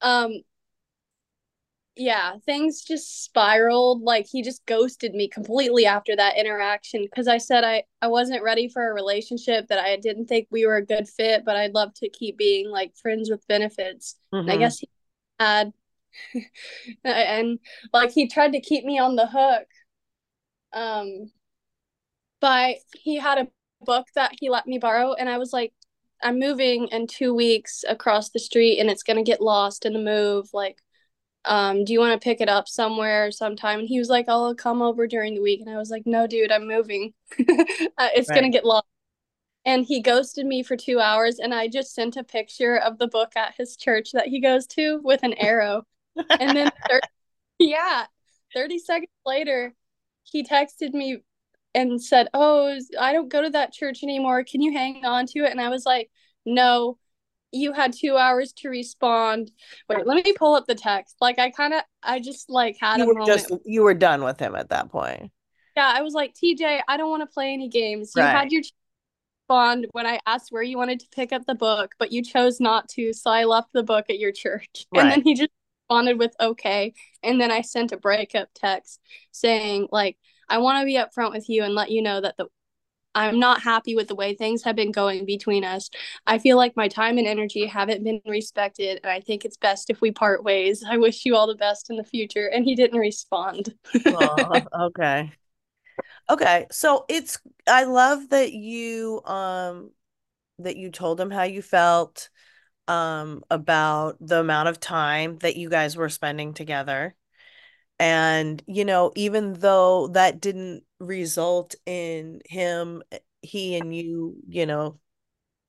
[0.02, 0.42] um
[1.98, 7.38] yeah things just spiraled like he just ghosted me completely after that interaction because i
[7.38, 10.86] said i i wasn't ready for a relationship that i didn't think we were a
[10.86, 14.50] good fit but i'd love to keep being like friends with benefits mm-hmm.
[14.50, 14.90] i guess he
[15.40, 15.74] had
[17.04, 17.60] and
[17.94, 19.68] like he tried to keep me on the hook.
[20.74, 21.32] Um,
[22.40, 23.48] but he had a
[23.82, 25.74] book that he let me borrow, and I was like,
[26.22, 30.00] I'm moving in two weeks across the street, and it's gonna get lost in the
[30.00, 30.50] move.
[30.54, 30.80] Like,
[31.48, 33.80] um, do you want to pick it up somewhere sometime?
[33.80, 36.28] And he was like, I'll come over during the week, and I was like, No,
[36.28, 37.14] dude, I'm moving.
[37.38, 38.36] it's right.
[38.36, 38.86] gonna get lost
[39.68, 43.08] and he ghosted me for two hours and i just sent a picture of the
[43.08, 45.84] book at his church that he goes to with an arrow
[46.40, 47.08] and then 30,
[47.60, 48.06] yeah
[48.56, 49.76] 30 seconds later
[50.24, 51.18] he texted me
[51.76, 55.40] and said oh i don't go to that church anymore can you hang on to
[55.40, 56.10] it and i was like
[56.46, 56.98] no
[57.58, 59.52] you had two hours to respond
[59.90, 63.00] wait let me pull up the text like i kind of i just like had
[63.00, 63.28] you a were moment.
[63.28, 65.32] just you were done with him at that point
[65.76, 68.36] yeah i was like tj i don't want to play any games you Right.
[68.36, 68.62] had your
[69.50, 72.60] respond when I asked where you wanted to pick up the book, but you chose
[72.60, 74.86] not to, so I left the book at your church.
[74.94, 75.52] And then he just
[75.90, 76.94] responded with okay.
[77.24, 79.00] And then I sent a breakup text
[79.32, 80.18] saying, like,
[80.50, 82.48] I want to be upfront with you and let you know that the
[83.18, 85.90] I'm not happy with the way things have been going between us.
[86.28, 89.90] I feel like my time and energy haven't been respected, and I think it's best
[89.90, 90.84] if we part ways.
[90.88, 92.48] I wish you all the best in the future.
[92.48, 93.74] And he didn't respond.
[94.80, 95.32] Okay.
[96.30, 96.68] Okay.
[96.72, 99.92] So it's I love that you um
[100.60, 102.30] that you told him how you felt
[102.88, 107.16] um about the amount of time that you guys were spending together.
[108.00, 113.04] And you know, even though that didn't result in him
[113.42, 115.00] he and you, you know,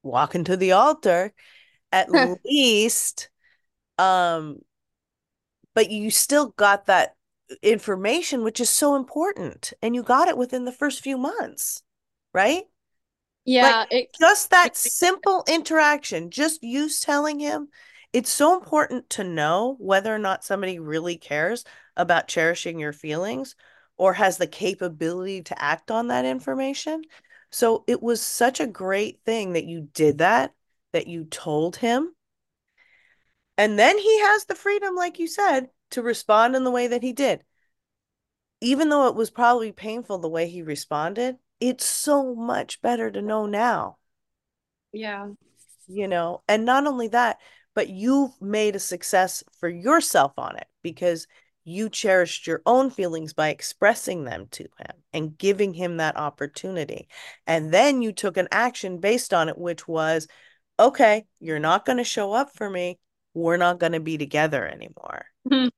[0.02, 1.32] walking to the altar,
[1.92, 2.08] at
[2.44, 3.30] least
[3.98, 4.60] um
[5.74, 7.14] but you still got that
[7.62, 9.72] information, which is so important.
[9.82, 11.82] And you got it within the first few months,
[12.32, 12.64] right?
[13.44, 17.68] yeah, it Just that simple interaction, just you telling him,
[18.12, 21.64] it's so important to know whether or not somebody really cares
[21.96, 23.54] about cherishing your feelings
[23.98, 27.02] or has the capability to act on that information.
[27.50, 30.54] So it was such a great thing that you did that,
[30.92, 32.14] that you told him.
[33.56, 37.02] And then he has the freedom, like you said, to respond in the way that
[37.02, 37.42] he did.
[38.60, 43.20] Even though it was probably painful the way he responded, it's so much better to
[43.20, 43.98] know now,
[44.92, 45.28] yeah.
[45.88, 46.42] you know?
[46.46, 47.38] And not only that,
[47.74, 51.26] but you've made a success for yourself on it because
[51.68, 57.08] you cherished your own feelings by expressing them to him and giving him that opportunity.
[57.46, 60.26] And then you took an action based on it, which was,
[60.78, 62.98] okay, you're not going to show up for me.
[63.34, 65.26] We're not going to be together anymore.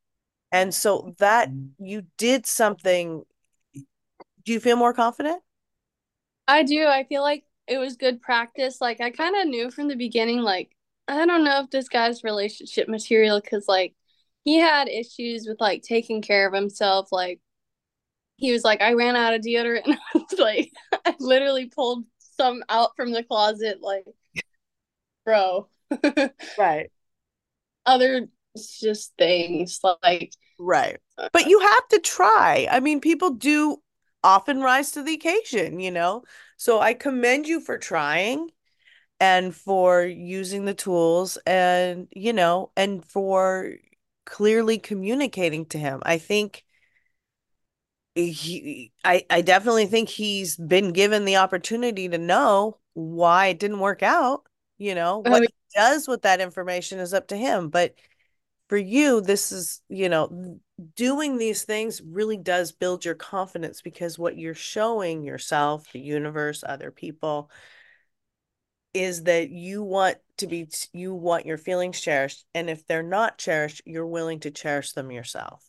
[0.53, 1.68] And so that mm.
[1.79, 3.22] you did something.
[3.72, 5.40] Do you feel more confident?
[6.48, 6.87] I do.
[6.87, 8.81] I feel like it was good practice.
[8.81, 10.76] Like I kind of knew from the beginning, like
[11.07, 13.94] I don't know if this guy's relationship material because like
[14.44, 17.09] he had issues with like taking care of himself.
[17.12, 17.40] Like
[18.37, 20.72] he was like, I ran out of deodorant, and I was like,
[21.07, 23.81] I literally pulled some out from the closet.
[23.83, 24.05] Like,
[25.24, 25.68] bro,
[26.57, 26.90] Right.
[27.87, 28.29] other
[28.81, 30.98] just things like Right.
[31.16, 32.68] Uh, but you have to try.
[32.70, 33.79] I mean, people do
[34.22, 36.24] often rise to the occasion, you know?
[36.57, 38.50] So I commend you for trying
[39.20, 43.74] and for using the tools and, you know, and for
[44.24, 46.00] clearly communicating to him.
[46.04, 46.64] I think
[48.14, 53.80] he, I, I definitely think he's been given the opportunity to know why it didn't
[53.80, 54.42] work out.
[54.78, 57.68] You know, I what mean- he does with that information is up to him.
[57.68, 57.94] But
[58.68, 60.59] for you, this is, you know,
[60.96, 66.62] doing these things really does build your confidence because what you're showing yourself, the universe,
[66.66, 67.50] other people,
[68.94, 72.44] is that you want to be, you want your feelings cherished.
[72.55, 75.64] And if they're not cherished, you're willing to cherish them yourself.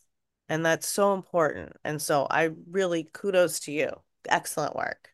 [0.48, 1.76] And that's so important.
[1.84, 3.90] And so I really kudos to you.
[4.28, 5.10] Excellent work.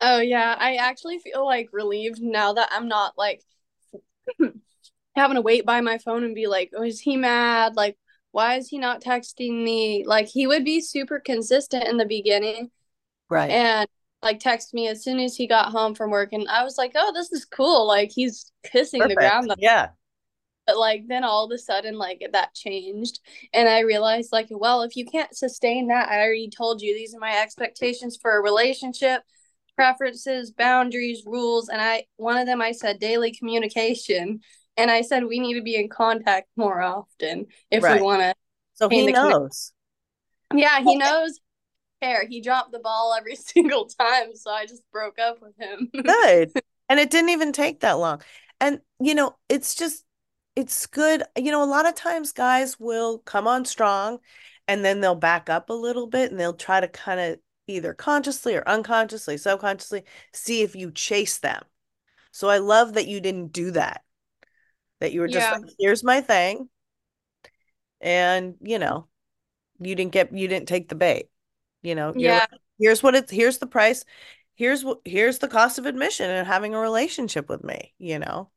[0.00, 3.42] Oh yeah, I actually feel like relieved now that I'm not like
[5.16, 7.76] having to wait by my phone and be like, "Oh, is he mad?
[7.76, 7.98] Like,
[8.32, 12.70] why is he not texting me?" Like he would be super consistent in the beginning
[13.28, 13.60] Right.
[13.60, 13.88] and
[14.22, 16.92] like text me as soon as he got home from work and I was like,
[16.94, 19.20] "Oh, this is cool." Like he's kissing the Perfect.
[19.20, 19.54] ground.
[19.58, 19.88] Yeah.
[20.66, 23.20] But like then all of a sudden like that changed
[23.52, 27.14] and I realized like, well, if you can't sustain that, I already told you these
[27.14, 29.22] are my expectations for a relationship
[29.76, 34.40] preferences, boundaries, rules, and I one of them I said daily communication,
[34.76, 38.00] and I said we need to be in contact more often if Right.
[38.00, 38.34] we want to.
[38.74, 39.72] So he the knows.
[40.54, 41.40] Yeah, he knows.
[42.02, 42.26] Care.
[42.26, 45.90] He dropped the ball every single time, so I just broke up with him.
[45.92, 46.52] Good.
[46.88, 48.20] And it didn't even take that long.
[48.60, 50.04] And, you know, it's just,
[50.56, 51.22] it's good.
[51.38, 54.18] You know, a lot of times guys will come on strong
[54.68, 57.94] and then they'll back up a little bit and they'll try to kind of either
[57.94, 60.02] consciously or unconsciously, subconsciously
[60.34, 61.62] see if you chase them.
[62.30, 64.02] So I love that you didn't do that.
[65.00, 65.56] That you were just Yeah.
[65.56, 66.68] like, here's my thing.
[68.02, 69.08] And, you know,
[69.80, 71.30] you didn't get you didn't take the bait.
[71.82, 72.46] You know, Yeah.
[72.46, 74.04] like, here's what it's here's the price.
[74.54, 78.50] Here's what here's the cost of admission and having a relationship with me, you know.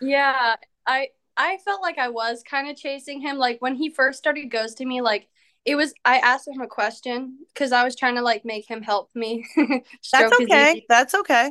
[0.00, 0.56] Yeah,
[0.86, 3.36] I I felt like I was kind of chasing him.
[3.38, 5.28] Like when he first started ghosting me, like
[5.64, 8.82] it was I asked him a question because I was trying to like make him
[8.82, 9.46] help me
[10.12, 10.84] That's okay.
[10.88, 11.50] That's okay.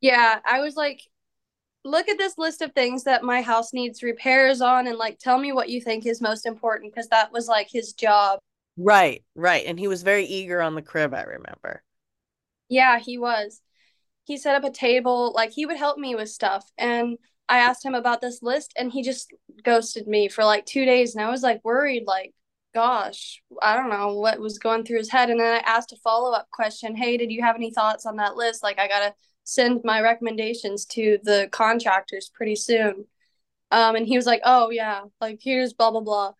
[0.00, 1.00] Yeah, I was like,
[1.84, 5.38] look at this list of things that my house needs repairs on, and like tell
[5.38, 8.40] me what you think is most important because that was like his job.
[8.76, 9.64] Right, right.
[9.66, 11.82] And he was very eager on the crib, I remember.
[12.68, 13.60] Yeah, he was.
[14.24, 16.70] He set up a table, like he would help me with stuff.
[16.78, 17.18] And
[17.48, 21.14] I asked him about this list and he just ghosted me for like two days.
[21.14, 22.34] And I was like worried, like,
[22.74, 25.30] gosh, I don't know what was going through his head.
[25.30, 28.16] And then I asked a follow up question Hey, did you have any thoughts on
[28.16, 28.62] that list?
[28.62, 29.14] Like, I got to
[29.44, 33.04] send my recommendations to the contractors pretty soon.
[33.70, 36.32] Um, and he was like, Oh, yeah, like here's blah, blah, blah.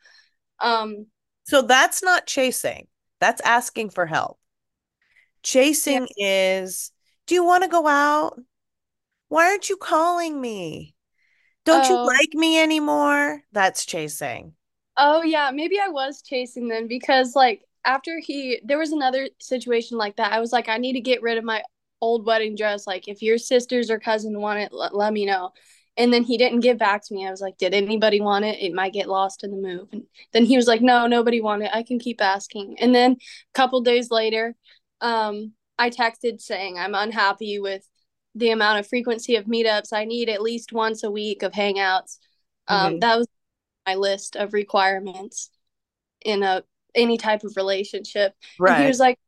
[0.60, 1.06] Um,
[1.44, 2.88] So that's not chasing.
[3.20, 4.38] That's asking for help.
[5.42, 6.90] Chasing is,
[7.26, 8.40] do you want to go out?
[9.28, 10.94] Why aren't you calling me?
[11.64, 12.04] Don't you Oh.
[12.04, 13.42] like me anymore?
[13.52, 14.54] That's chasing.
[14.96, 19.98] Oh yeah, maybe I was chasing them because like after he there was another situation
[19.98, 20.32] like that.
[20.32, 21.62] I was like I need to get rid of my
[22.00, 22.86] old wedding dress.
[22.86, 25.50] Like if your sisters or cousin want it, let, let me know.
[25.96, 27.26] And then he didn't get back to me.
[27.26, 28.60] I was like, did anybody want it?
[28.60, 29.88] It might get lost in the move.
[29.92, 31.70] And then he was like, no, nobody wanted it.
[31.74, 32.76] I can keep asking.
[32.80, 33.16] And then a
[33.54, 34.56] couple days later,
[35.00, 37.88] um, I texted saying I'm unhappy with
[38.34, 39.92] the amount of frequency of meetups.
[39.92, 42.18] I need at least once a week of hangouts.
[42.66, 43.00] Um, Mhm.
[43.00, 43.28] that was
[43.86, 45.50] my list of requirements
[46.24, 46.64] in a
[46.94, 48.34] any type of relationship.
[48.58, 49.18] And he was like,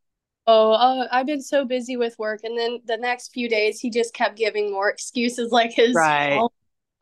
[0.46, 3.90] "Oh, uh, I've been so busy with work." And then the next few days, he
[3.90, 6.46] just kept giving more excuses, like his Right.
[6.46, 6.48] phone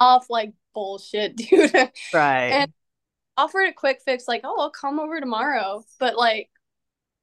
[0.00, 1.74] off, like bullshit, dude.
[2.12, 2.58] Right.
[2.58, 2.72] and
[3.38, 6.50] offered a quick fix, like, "Oh, I'll come over tomorrow," but like.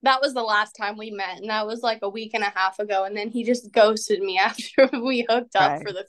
[0.04, 2.50] That was the last time we met, and that was like a week and a
[2.56, 3.04] half ago.
[3.06, 5.84] And then he just ghosted me after we hooked up Right.
[5.84, 6.06] for the.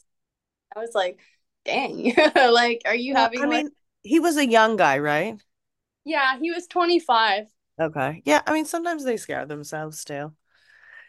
[0.77, 1.21] I was like,
[1.65, 3.71] "Dang, like, are you Well, having I like?" mean,
[4.03, 5.39] he was a young guy, right?
[6.05, 7.49] Yeah, he was 25.
[7.83, 8.23] Okay.
[8.25, 10.33] Yeah, I mean, sometimes they scare themselves too.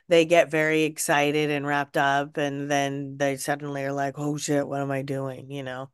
[0.09, 4.67] They get very excited and wrapped up, and then they suddenly are like, oh shit,
[4.67, 5.51] what am I doing?
[5.51, 5.91] You know?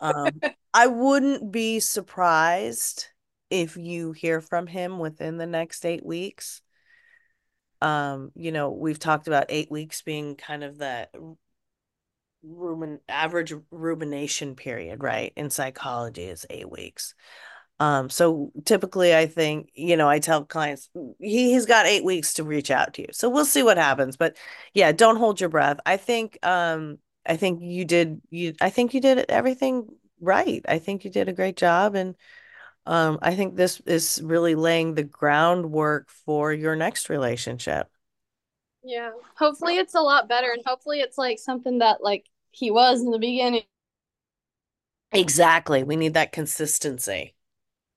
[0.00, 0.40] Um,
[0.74, 3.06] I wouldn't be surprised
[3.50, 6.62] if you hear from him within the next eight weeks.
[7.80, 11.08] Um, you know, we've talked about eight weeks being kind of the
[12.46, 15.32] rumin average rumination period, right?
[15.36, 17.14] In psychology is eight weeks.
[17.80, 22.34] Um, so typically I think, you know, I tell clients he, he's got eight weeks
[22.34, 23.08] to reach out to you.
[23.12, 24.16] So we'll see what happens.
[24.16, 24.36] But
[24.74, 25.78] yeah, don't hold your breath.
[25.84, 29.88] I think um I think you did you I think you did everything
[30.20, 30.64] right.
[30.68, 32.14] I think you did a great job and
[32.86, 37.88] um I think this is really laying the groundwork for your next relationship.
[38.84, 39.10] Yeah.
[39.36, 43.10] Hopefully it's a lot better and hopefully it's like something that like he was in
[43.10, 43.62] the beginning.
[45.12, 45.82] Exactly.
[45.82, 47.34] We need that consistency.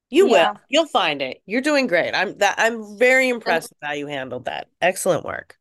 [0.10, 0.51] You Yeah.
[0.51, 0.60] will.
[0.70, 1.41] You'll find it.
[1.45, 2.14] You're doing great.
[2.14, 4.68] I'm that I'm very impressed with how you handled that.
[4.82, 5.58] Excellent work.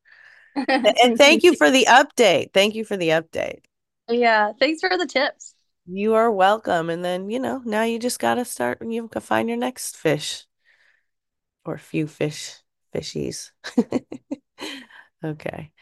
[0.56, 2.52] And thank you for the update.
[2.52, 3.60] Thank you for the update.
[4.08, 4.52] Yeah.
[4.58, 5.54] Thanks for the tips.
[5.86, 6.90] You are welcome.
[6.90, 9.96] And then, you know, now you just gotta start and you can find your next
[9.96, 10.44] fish
[11.64, 12.56] or a few fish
[12.94, 13.50] fishies.
[15.24, 15.72] Okay.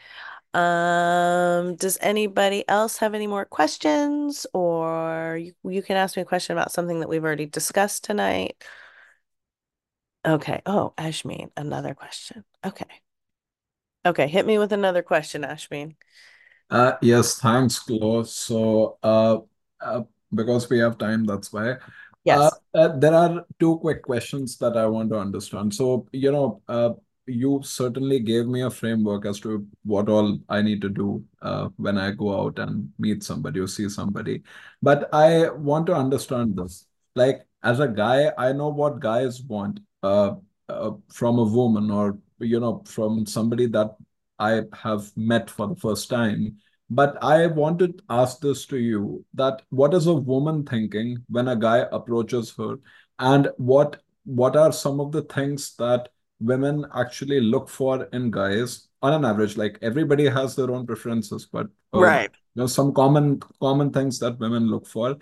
[0.55, 6.25] Um, does anybody else have any more questions or you, you can ask me a
[6.25, 8.63] question about something that we've already discussed tonight?
[10.25, 10.61] Okay.
[10.65, 12.45] Oh, Ashmeen, another question.
[12.65, 12.85] Okay.
[14.05, 15.95] Okay, hit me with another question, Ashmeen.
[16.69, 18.23] Uh, yes, thanks, Chloe.
[18.23, 19.39] So, uh,
[19.81, 20.03] uh,
[20.33, 21.75] because we have time, that's why.
[22.23, 22.39] Yes.
[22.73, 25.73] Uh, uh, there are two quick questions that I want to understand.
[25.73, 26.91] So, you know, uh,
[27.27, 31.69] you certainly gave me a framework as to what all I need to do uh,
[31.77, 34.43] when I go out and meet somebody or see somebody.
[34.81, 36.85] But I want to understand this.
[37.15, 40.35] Like, as a guy, I know what guys want uh,
[40.69, 43.95] uh, from a woman or, you know, from somebody that
[44.37, 46.57] I have met for the first time.
[46.89, 51.47] But I want to ask this to you that what is a woman thinking when
[51.47, 52.75] a guy approaches her,
[53.17, 56.09] and what what are some of the things that
[56.39, 59.57] women actually look for in guys on an average?
[59.57, 62.31] Like everybody has their own preferences, but uh, Right.
[62.55, 65.17] you know some common common things that women look for.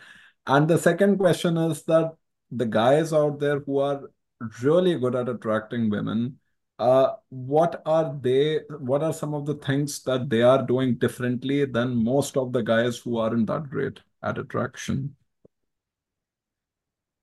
[0.47, 2.15] And the second question is that
[2.51, 4.09] the guys out there who are
[4.61, 6.39] really good at attracting women,
[6.79, 11.65] uh, what are they, what are some of the things that they are doing differently
[11.65, 15.15] than most of the guys who aren't that great at attraction?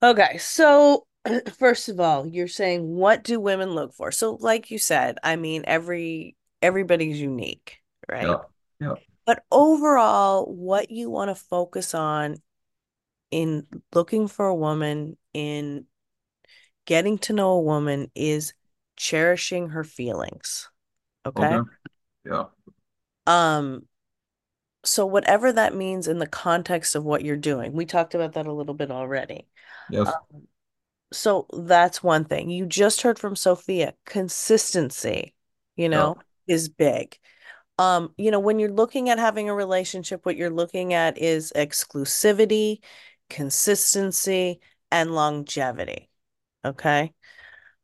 [0.03, 1.07] Okay, so
[1.59, 4.11] first of all, you're saying what do women look for?
[4.11, 8.27] So, like you said, I mean, every everybody's unique, right?
[8.27, 8.39] Yeah,
[8.81, 8.95] yeah.
[9.27, 12.37] But overall, what you want to focus on
[13.31, 15.87] in looking for a woman, in
[16.87, 18.55] getting to know a woman, is
[18.97, 20.69] cherishing her feelings.
[21.25, 21.45] Okay.
[21.45, 21.71] Okay.
[22.25, 22.45] Yeah.
[23.27, 23.87] Um,
[24.85, 28.47] so whatever that means in the context of what you're doing, we talked about that
[28.47, 29.47] a little bit already.
[29.91, 30.09] Yes.
[30.09, 30.49] Um,
[31.13, 32.51] so that's one thing.
[32.51, 35.35] You just heard from Sophia, consistency,
[35.77, 36.55] you know, yeah.
[36.55, 37.19] is big.
[37.79, 41.53] Um, you know, when you're looking at having a relationship, what you're looking at is
[41.57, 42.81] exclusivity,
[43.29, 46.11] consistency, and longevity.
[46.65, 47.13] Okay.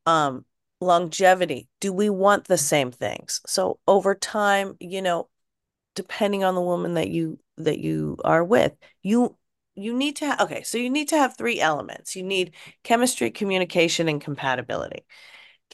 [0.04, 0.44] Um,
[0.80, 1.68] longevity.
[1.80, 3.40] Do we want the same things?
[3.46, 5.28] So over time, you know,
[5.94, 9.36] depending on the woman that you that you are with, you
[9.76, 12.16] you need to have okay, so you need to have three elements.
[12.16, 15.04] You need chemistry, communication, and compatibility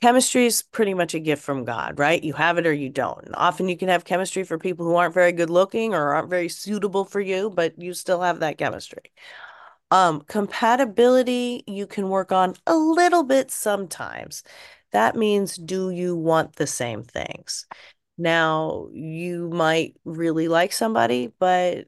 [0.01, 2.23] chemistry is pretty much a gift from God, right?
[2.23, 3.29] You have it or you don't.
[3.35, 6.49] Often you can have chemistry for people who aren't very good looking or aren't very
[6.49, 9.13] suitable for you, but you still have that chemistry.
[9.91, 14.43] Um, compatibility you can work on a little bit sometimes.
[14.91, 17.67] That means do you want the same things?
[18.19, 21.87] Now, you might really like somebody, but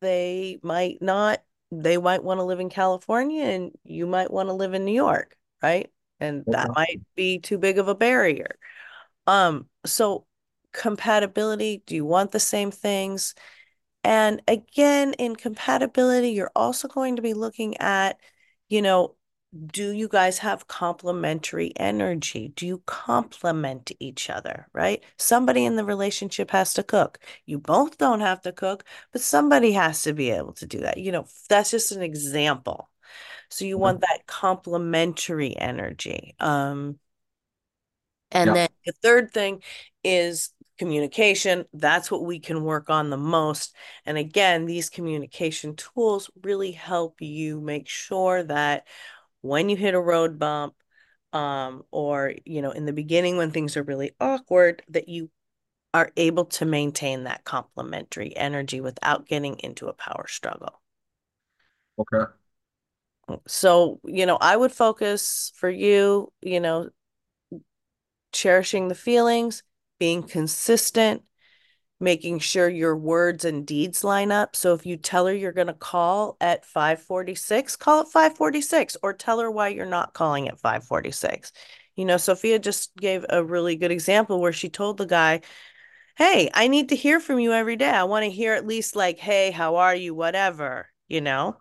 [0.00, 1.42] they might not.
[1.82, 4.92] They might want to live in California and you might want to live in New
[4.92, 5.90] York, right?
[6.20, 8.58] and that might be too big of a barrier.
[9.26, 10.26] Um, so
[10.72, 13.34] compatibility, do you want the same things?
[14.02, 18.18] And again, in compatibility, you're also going to be looking at,
[18.68, 19.16] you know,
[19.54, 22.52] do you guys have complementary energy?
[22.56, 25.02] Do you complement each other, right?
[25.16, 27.18] Somebody in the relationship has to cook.
[27.46, 30.98] You both don't have to cook, but somebody has to be able to do that.
[30.98, 32.90] You know, that's just an example.
[33.48, 36.34] So you want that complementary energy.
[36.40, 36.98] Um,
[38.32, 38.54] and yeah.
[38.54, 39.62] then the third thing
[40.02, 41.66] is communication.
[41.72, 43.74] That's what we can work on the most.
[44.04, 48.86] And again, these communication tools really help you make sure that
[49.44, 50.74] when you hit a road bump,
[51.34, 55.30] um, or you know, in the beginning when things are really awkward, that you
[55.92, 60.80] are able to maintain that complementary energy without getting into a power struggle.
[61.98, 62.24] Okay.
[63.46, 66.88] So, you know, I would focus for you, you know,
[68.32, 69.62] cherishing the feelings,
[69.98, 71.22] being consistent,
[72.00, 74.56] making sure your words and deeds line up.
[74.56, 79.12] So if you tell her you're going to call at 546, call at 546 or
[79.12, 81.52] tell her why you're not calling at 546.
[81.96, 85.42] You know, Sophia just gave a really good example where she told the guy,
[86.16, 87.90] Hey, I need to hear from you every day.
[87.90, 90.14] I want to hear at least like, Hey, how are you?
[90.14, 91.56] Whatever, you know?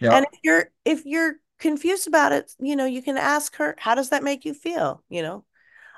[0.00, 0.16] Yeah.
[0.16, 3.94] And if you're if you're confused about it, you know, you can ask her, how
[3.94, 5.02] does that make you feel?
[5.08, 5.44] You know,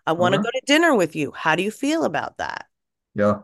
[0.06, 0.44] I want to mm-hmm.
[0.44, 1.32] go to dinner with you.
[1.32, 2.66] How do you feel about that?
[3.14, 3.40] Yeah.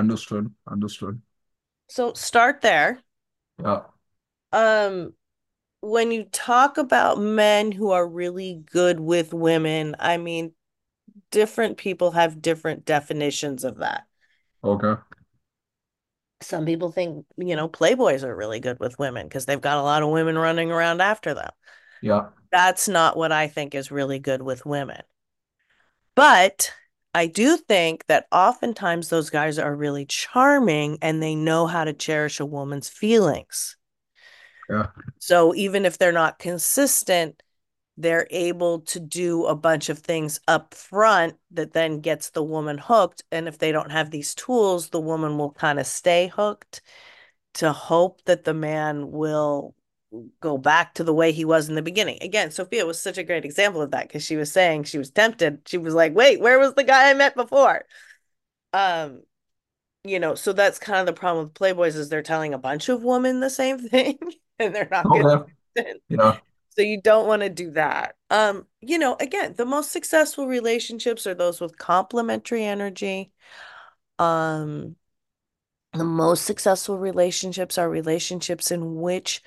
[0.00, 0.52] Understood.
[0.68, 1.20] Understood.
[1.88, 3.00] So start there.
[3.62, 3.82] Yeah.
[4.52, 5.14] Um
[5.82, 10.52] when you talk about men who are really good with women, I mean
[11.30, 14.06] different people have different definitions of that.
[14.64, 14.94] Okay
[16.42, 19.82] some people think, you know, playboys are really good with women because they've got a
[19.82, 21.50] lot of women running around after them.
[22.02, 22.28] Yeah.
[22.50, 25.02] That's not what I think is really good with women.
[26.14, 26.72] But
[27.14, 31.92] I do think that oftentimes those guys are really charming and they know how to
[31.92, 33.76] cherish a woman's feelings.
[34.68, 34.86] Yeah.
[35.18, 37.42] So even if they're not consistent,
[37.96, 42.78] they're able to do a bunch of things up front that then gets the woman
[42.78, 43.24] hooked.
[43.30, 46.80] And if they don't have these tools, the woman will kind of stay hooked
[47.54, 49.74] to hope that the man will
[50.40, 52.18] go back to the way he was in the beginning.
[52.20, 55.10] Again, Sophia was such a great example of that because she was saying she was
[55.10, 55.60] tempted.
[55.66, 57.84] She was like, wait, where was the guy I met before?
[58.72, 59.22] Um,
[60.04, 62.88] you know, so that's kind of the problem with Playboys is they're telling a bunch
[62.88, 64.18] of women the same thing
[64.58, 65.52] and they're not okay.
[66.08, 66.38] Yeah.
[66.76, 68.16] So you don't want to do that.
[68.30, 73.32] Um, you know, again, the most successful relationships are those with complementary energy.
[74.18, 74.96] Um,
[75.92, 79.42] the most successful relationships are relationships in which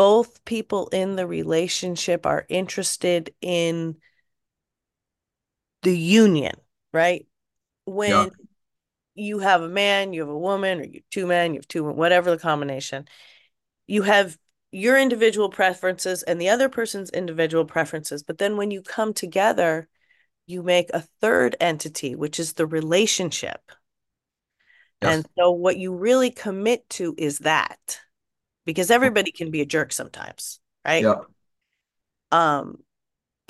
[0.00, 3.96] both people in the relationship are interested in
[5.82, 6.54] the union,
[6.90, 7.26] right?
[7.84, 8.26] When yeah.
[9.14, 11.68] you have a man, you have a woman, or you have two men, you have
[11.68, 13.08] two, whatever the combination.
[13.86, 14.38] You have
[14.72, 18.22] your individual preferences and the other person's individual preferences.
[18.22, 19.86] But then when you come together,
[20.46, 23.60] you make a third entity, which is the relationship.
[25.02, 25.14] Yes.
[25.14, 28.00] And so what you really commit to is that
[28.64, 31.02] because everybody can be a jerk sometimes, right?
[31.02, 31.22] Yeah.
[32.30, 32.78] Um,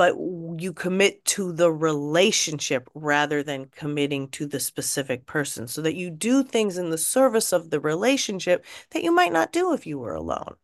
[0.00, 5.94] but you commit to the relationship rather than committing to the specific person so that
[5.94, 9.86] you do things in the service of the relationship that you might not do if
[9.86, 10.54] you were alone.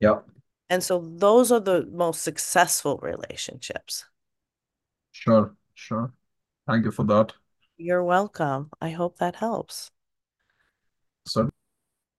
[0.00, 0.24] Yep.
[0.70, 4.06] And so those are the most successful relationships.
[5.12, 6.14] Sure, sure.
[6.66, 7.34] Thank you for that.
[7.76, 8.70] You're welcome.
[8.80, 9.90] I hope that helps.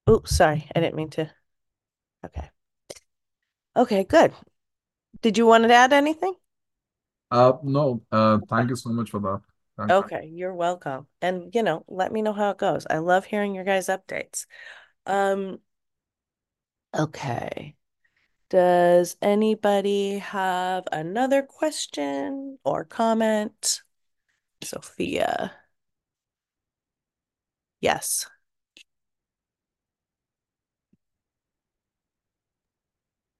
[0.08, 0.68] Oh, sorry.
[0.74, 1.30] I didn't mean to.
[2.26, 2.50] Okay.
[3.76, 4.34] Okay, good.
[5.22, 6.34] Did you want to add anything?
[7.30, 9.42] Uh, no, uh, thank you so much for that.
[9.78, 10.38] Thank okay, you.
[10.38, 11.08] you're welcome.
[11.22, 12.88] And, you know, let me know how it goes.
[12.90, 14.46] I love hearing your guys' updates.
[15.06, 15.60] Um,
[16.98, 17.76] okay.
[18.50, 23.82] Does anybody have another question or comment?
[24.64, 25.52] Sophia.
[27.82, 28.28] Yes.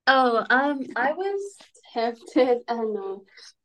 [0.08, 1.58] Oh, um, I was
[1.94, 3.18] tempted, and uh,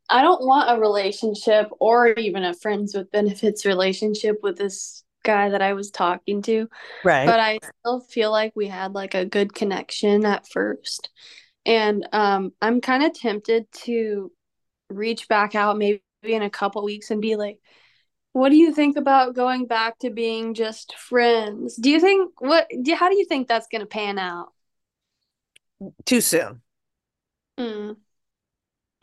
[0.09, 5.51] I don't want a relationship or even a friends with benefits relationship with this guy
[5.51, 6.69] that I was talking to.
[7.05, 7.27] Right.
[7.27, 11.11] But I still feel like we had like a good connection at first.
[11.65, 14.33] And um I'm kind of tempted to
[14.91, 17.59] reach back out maybe in a couple weeks and be like,
[18.33, 21.77] what do you think about going back to being just friends?
[21.77, 24.49] Do you think what do, how do you think that's going to pan out?
[26.05, 26.63] Too soon.
[27.59, 27.97] Mm.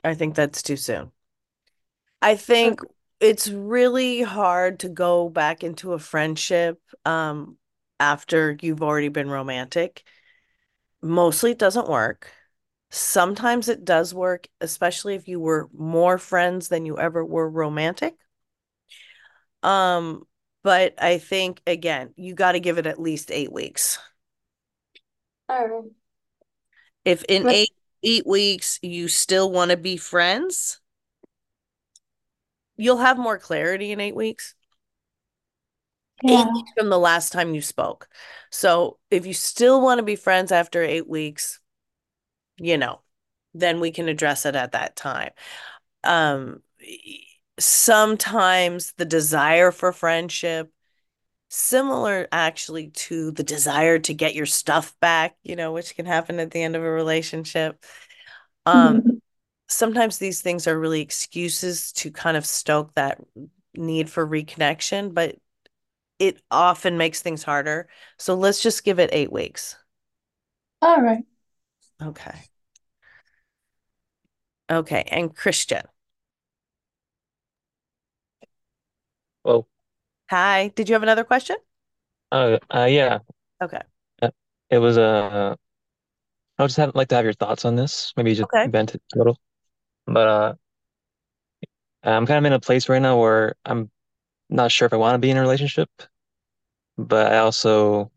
[0.03, 1.11] I think that's too soon.
[2.21, 2.81] I think
[3.19, 7.57] it's really hard to go back into a friendship um,
[7.99, 10.03] after you've already been romantic.
[11.01, 12.31] Mostly it doesn't work.
[12.91, 18.15] Sometimes it does work, especially if you were more friends than you ever were romantic.
[19.63, 20.23] Um,
[20.63, 23.99] but I think again, you got to give it at least eight weeks.
[25.47, 25.91] All right.
[27.05, 27.71] If in eight
[28.03, 30.79] eight weeks you still want to be friends,
[32.77, 34.55] you'll have more clarity in eight weeks.
[36.23, 36.41] Yeah.
[36.41, 38.09] Eight weeks from the last time you spoke.
[38.51, 41.59] So if you still want to be friends after eight weeks,
[42.57, 43.01] you know,
[43.53, 45.31] then we can address it at that time.
[46.03, 46.61] Um,
[47.57, 50.71] sometimes the desire for friendship
[51.49, 56.39] similar actually to the desire to get your stuff back, you know, which can happen
[56.39, 57.83] at the end of a relationship.
[58.65, 59.03] Um,
[59.67, 63.19] sometimes these things are really excuses to kind of stoke that
[63.75, 65.37] need for reconnection, but
[66.19, 67.89] it often makes things harder.
[68.17, 69.77] So let's just give it eight weeks.
[70.81, 71.23] All right.
[72.01, 72.49] Okay.
[74.69, 75.03] Okay.
[75.11, 75.83] And Christian.
[79.43, 79.67] Well,
[80.29, 80.69] Hi.
[80.69, 81.57] Did you have another question?
[82.31, 83.19] uh, uh, yeah,
[83.61, 83.81] Okay.
[84.21, 84.31] Uh,
[84.69, 85.55] it was uh,
[86.57, 88.13] I would just have, like to have your thoughts on this.
[88.17, 88.65] Maybe you just Okay.
[88.65, 89.37] vent it a little.
[90.07, 90.55] But uh,
[92.03, 93.91] I'm kind of in a place right now where I'm
[94.49, 95.89] not sure if I want to be in a relationship,
[96.97, 98.11] but I also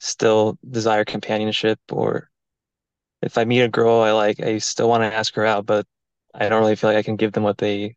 [0.00, 1.80] still desire companionship.
[1.90, 2.30] Or
[3.22, 5.86] if I meet a girl I like, I still want to ask her out, but
[6.34, 7.96] I don't really feel like I can give them what they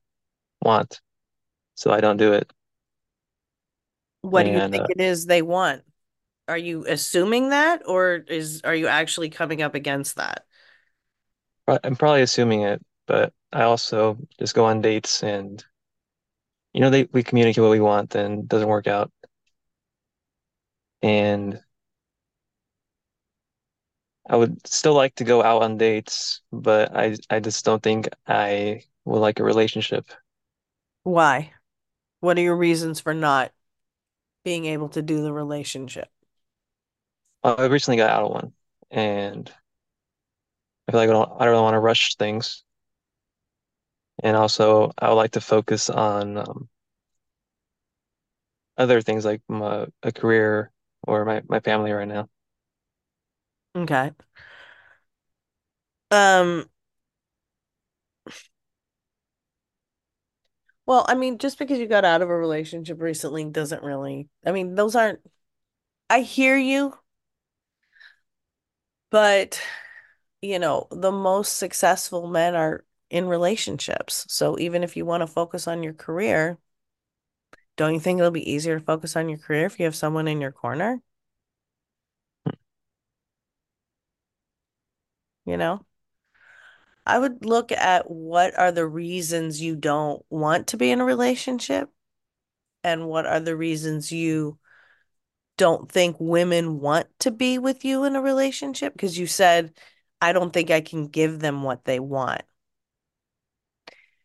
[0.61, 1.01] want,
[1.75, 2.51] so I don't do it.
[4.23, 5.83] What do you think uh, it is they want?
[6.47, 10.45] Are you assuming that or is are you actually coming up against that?
[11.67, 15.63] I'm probably assuming it, but I also just go on dates and
[16.73, 19.11] you know they we communicate what we want then it doesn't work out.
[21.03, 21.61] And
[24.29, 28.07] I would still like to go out on dates, but I I just don't think
[28.27, 30.05] I would like a relationship.
[31.03, 31.53] Why?
[32.21, 33.53] What are your reasons for not
[34.43, 36.09] being able to do the relationship?
[37.43, 38.53] I recently got out of one,
[38.91, 39.51] and
[40.87, 42.63] I feel like I don't, I don't really want to rush things.
[44.23, 46.69] And also, I would like to focus on um,
[48.77, 50.71] other things like my, a career
[51.03, 52.29] or my, my family right now.
[53.75, 54.11] Okay.
[56.11, 56.69] Um,
[60.85, 64.51] well, I mean, just because you got out of a relationship recently doesn't really, I
[64.51, 65.19] mean, those aren't,
[66.09, 66.95] I hear you,
[69.09, 69.61] but
[70.41, 74.25] you know, the most successful men are in relationships.
[74.29, 76.59] So even if you want to focus on your career,
[77.75, 80.27] Don't you think it'll be easier to focus on your career if you have someone
[80.27, 81.01] in your corner?
[82.45, 82.53] Hmm.
[85.45, 85.85] You know?
[87.05, 91.05] I would look at what are the reasons you don't want to be in a
[91.05, 91.89] relationship
[92.83, 94.57] and what are the reasons you
[95.57, 99.73] don't think women want to be with you in a relationship because you said
[100.21, 102.43] I don't think I can give them what they want.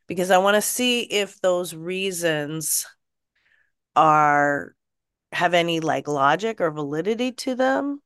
[0.06, 2.86] Because I want to see if those reasons
[3.96, 4.74] are
[5.32, 8.00] have any like logic or validity to them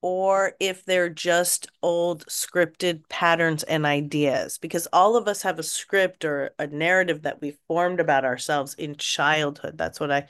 [0.00, 5.62] or if they're just old scripted patterns and ideas because all of us have a
[5.62, 10.26] script or a narrative that we formed about ourselves in childhood that's what i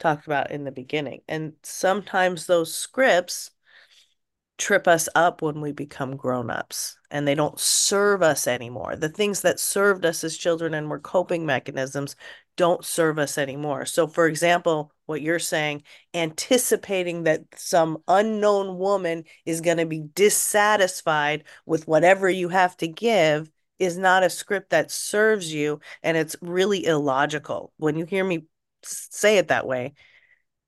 [0.00, 3.50] talked about in the beginning and sometimes those scripts
[4.56, 8.94] trip us up when we become grown-ups and they don't serve us anymore.
[8.96, 12.14] The things that served us as children and were coping mechanisms
[12.56, 13.86] don't serve us anymore.
[13.86, 15.82] So for example, what you're saying,
[16.12, 22.88] anticipating that some unknown woman is going to be dissatisfied with whatever you have to
[22.88, 27.72] give is not a script that serves you and it's really illogical.
[27.76, 28.44] When you hear me
[28.82, 29.94] say it that way,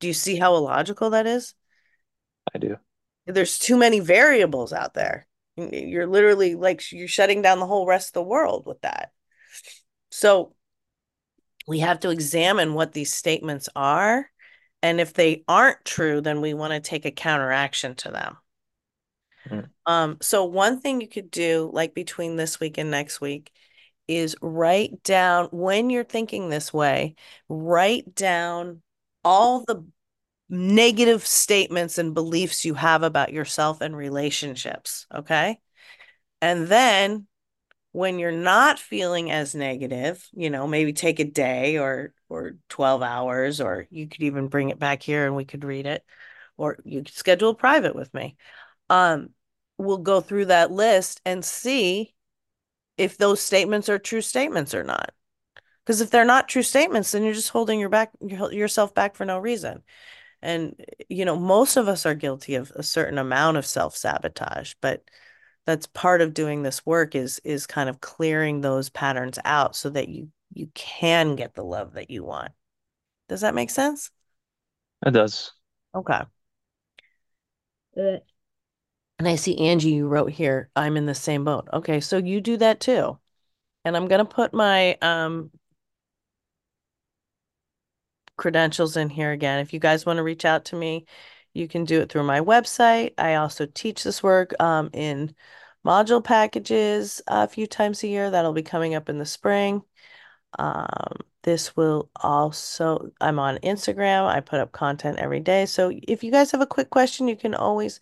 [0.01, 1.55] do you see how illogical that is?
[2.55, 2.76] I do
[3.26, 5.26] there's too many variables out there.
[5.57, 9.11] You're literally like you're shutting down the whole rest of the world with that.
[10.11, 10.55] So
[11.67, 14.31] we have to examine what these statements are.
[14.83, 18.37] And if they aren't true, then we want to take a counteraction to them.
[19.49, 19.69] Mm.
[19.87, 23.51] Um, so one thing you could do, like between this week and next week,
[24.09, 27.17] is write down when you're thinking this way,
[27.49, 28.83] write down
[29.25, 29.85] all the
[30.49, 35.07] negative statements and beliefs you have about yourself and relationships.
[35.12, 35.59] Okay.
[36.41, 37.27] And then
[37.97, 43.01] when you're not feeling as negative, you know, maybe take a day or or 12
[43.01, 46.05] hours, or you could even bring it back here and we could read it,
[46.59, 48.36] or you could schedule private with me.
[48.90, 49.30] Um,
[49.78, 52.14] we'll go through that list and see
[52.99, 55.12] if those statements are true statements or not.
[55.82, 59.24] Because if they're not true statements, then you're just holding your back yourself back for
[59.24, 59.82] no reason.
[60.42, 60.74] And,
[61.09, 65.03] you know, most of us are guilty of a certain amount of self-sabotage, but
[65.67, 69.91] that's part of doing this work is is kind of clearing those patterns out so
[69.91, 72.53] that you you can get the love that you want.
[73.29, 74.11] Does that make sense?
[75.05, 75.53] It does.
[75.95, 76.23] Okay.
[79.19, 81.69] And I see Angie, you wrote here, I'm in the same boat.
[81.73, 83.19] Okay, so you do that too.
[83.85, 85.51] And I'm going to put my um
[88.37, 89.61] credentials in here again.
[89.61, 91.07] If you guys want to reach out to me,
[91.57, 93.14] you can do it through my website.
[93.18, 95.34] I also teach this work um, in
[95.84, 98.30] module packages a few times a year.
[98.30, 99.82] That'll be coming up in the spring.
[100.59, 104.26] Um, this will also, I'm on Instagram.
[104.26, 105.66] I put up content every day.
[105.66, 108.00] So if you guys have a quick question, you can always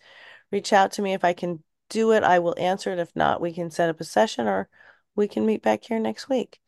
[0.51, 1.13] reach out to me.
[1.13, 2.99] If I can do it, I will answer it.
[2.99, 4.67] If not, we can set up a session or
[5.15, 6.59] we can meet back here next week.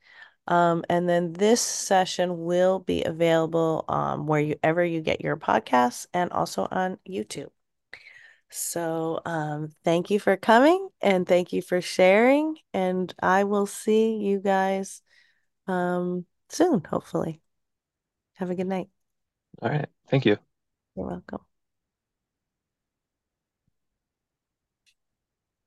[0.48, 6.32] Um, and then this session will be available um, wherever you get your podcasts and
[6.32, 7.50] also on YouTube.
[8.50, 12.56] So um, thank you for coming and thank you for sharing.
[12.74, 15.02] And I will see you guys
[15.68, 17.42] um, soon, hopefully.
[18.36, 18.88] Have a good night.
[19.62, 19.88] All right.
[20.10, 20.38] Thank you.
[20.96, 21.42] You're welcome.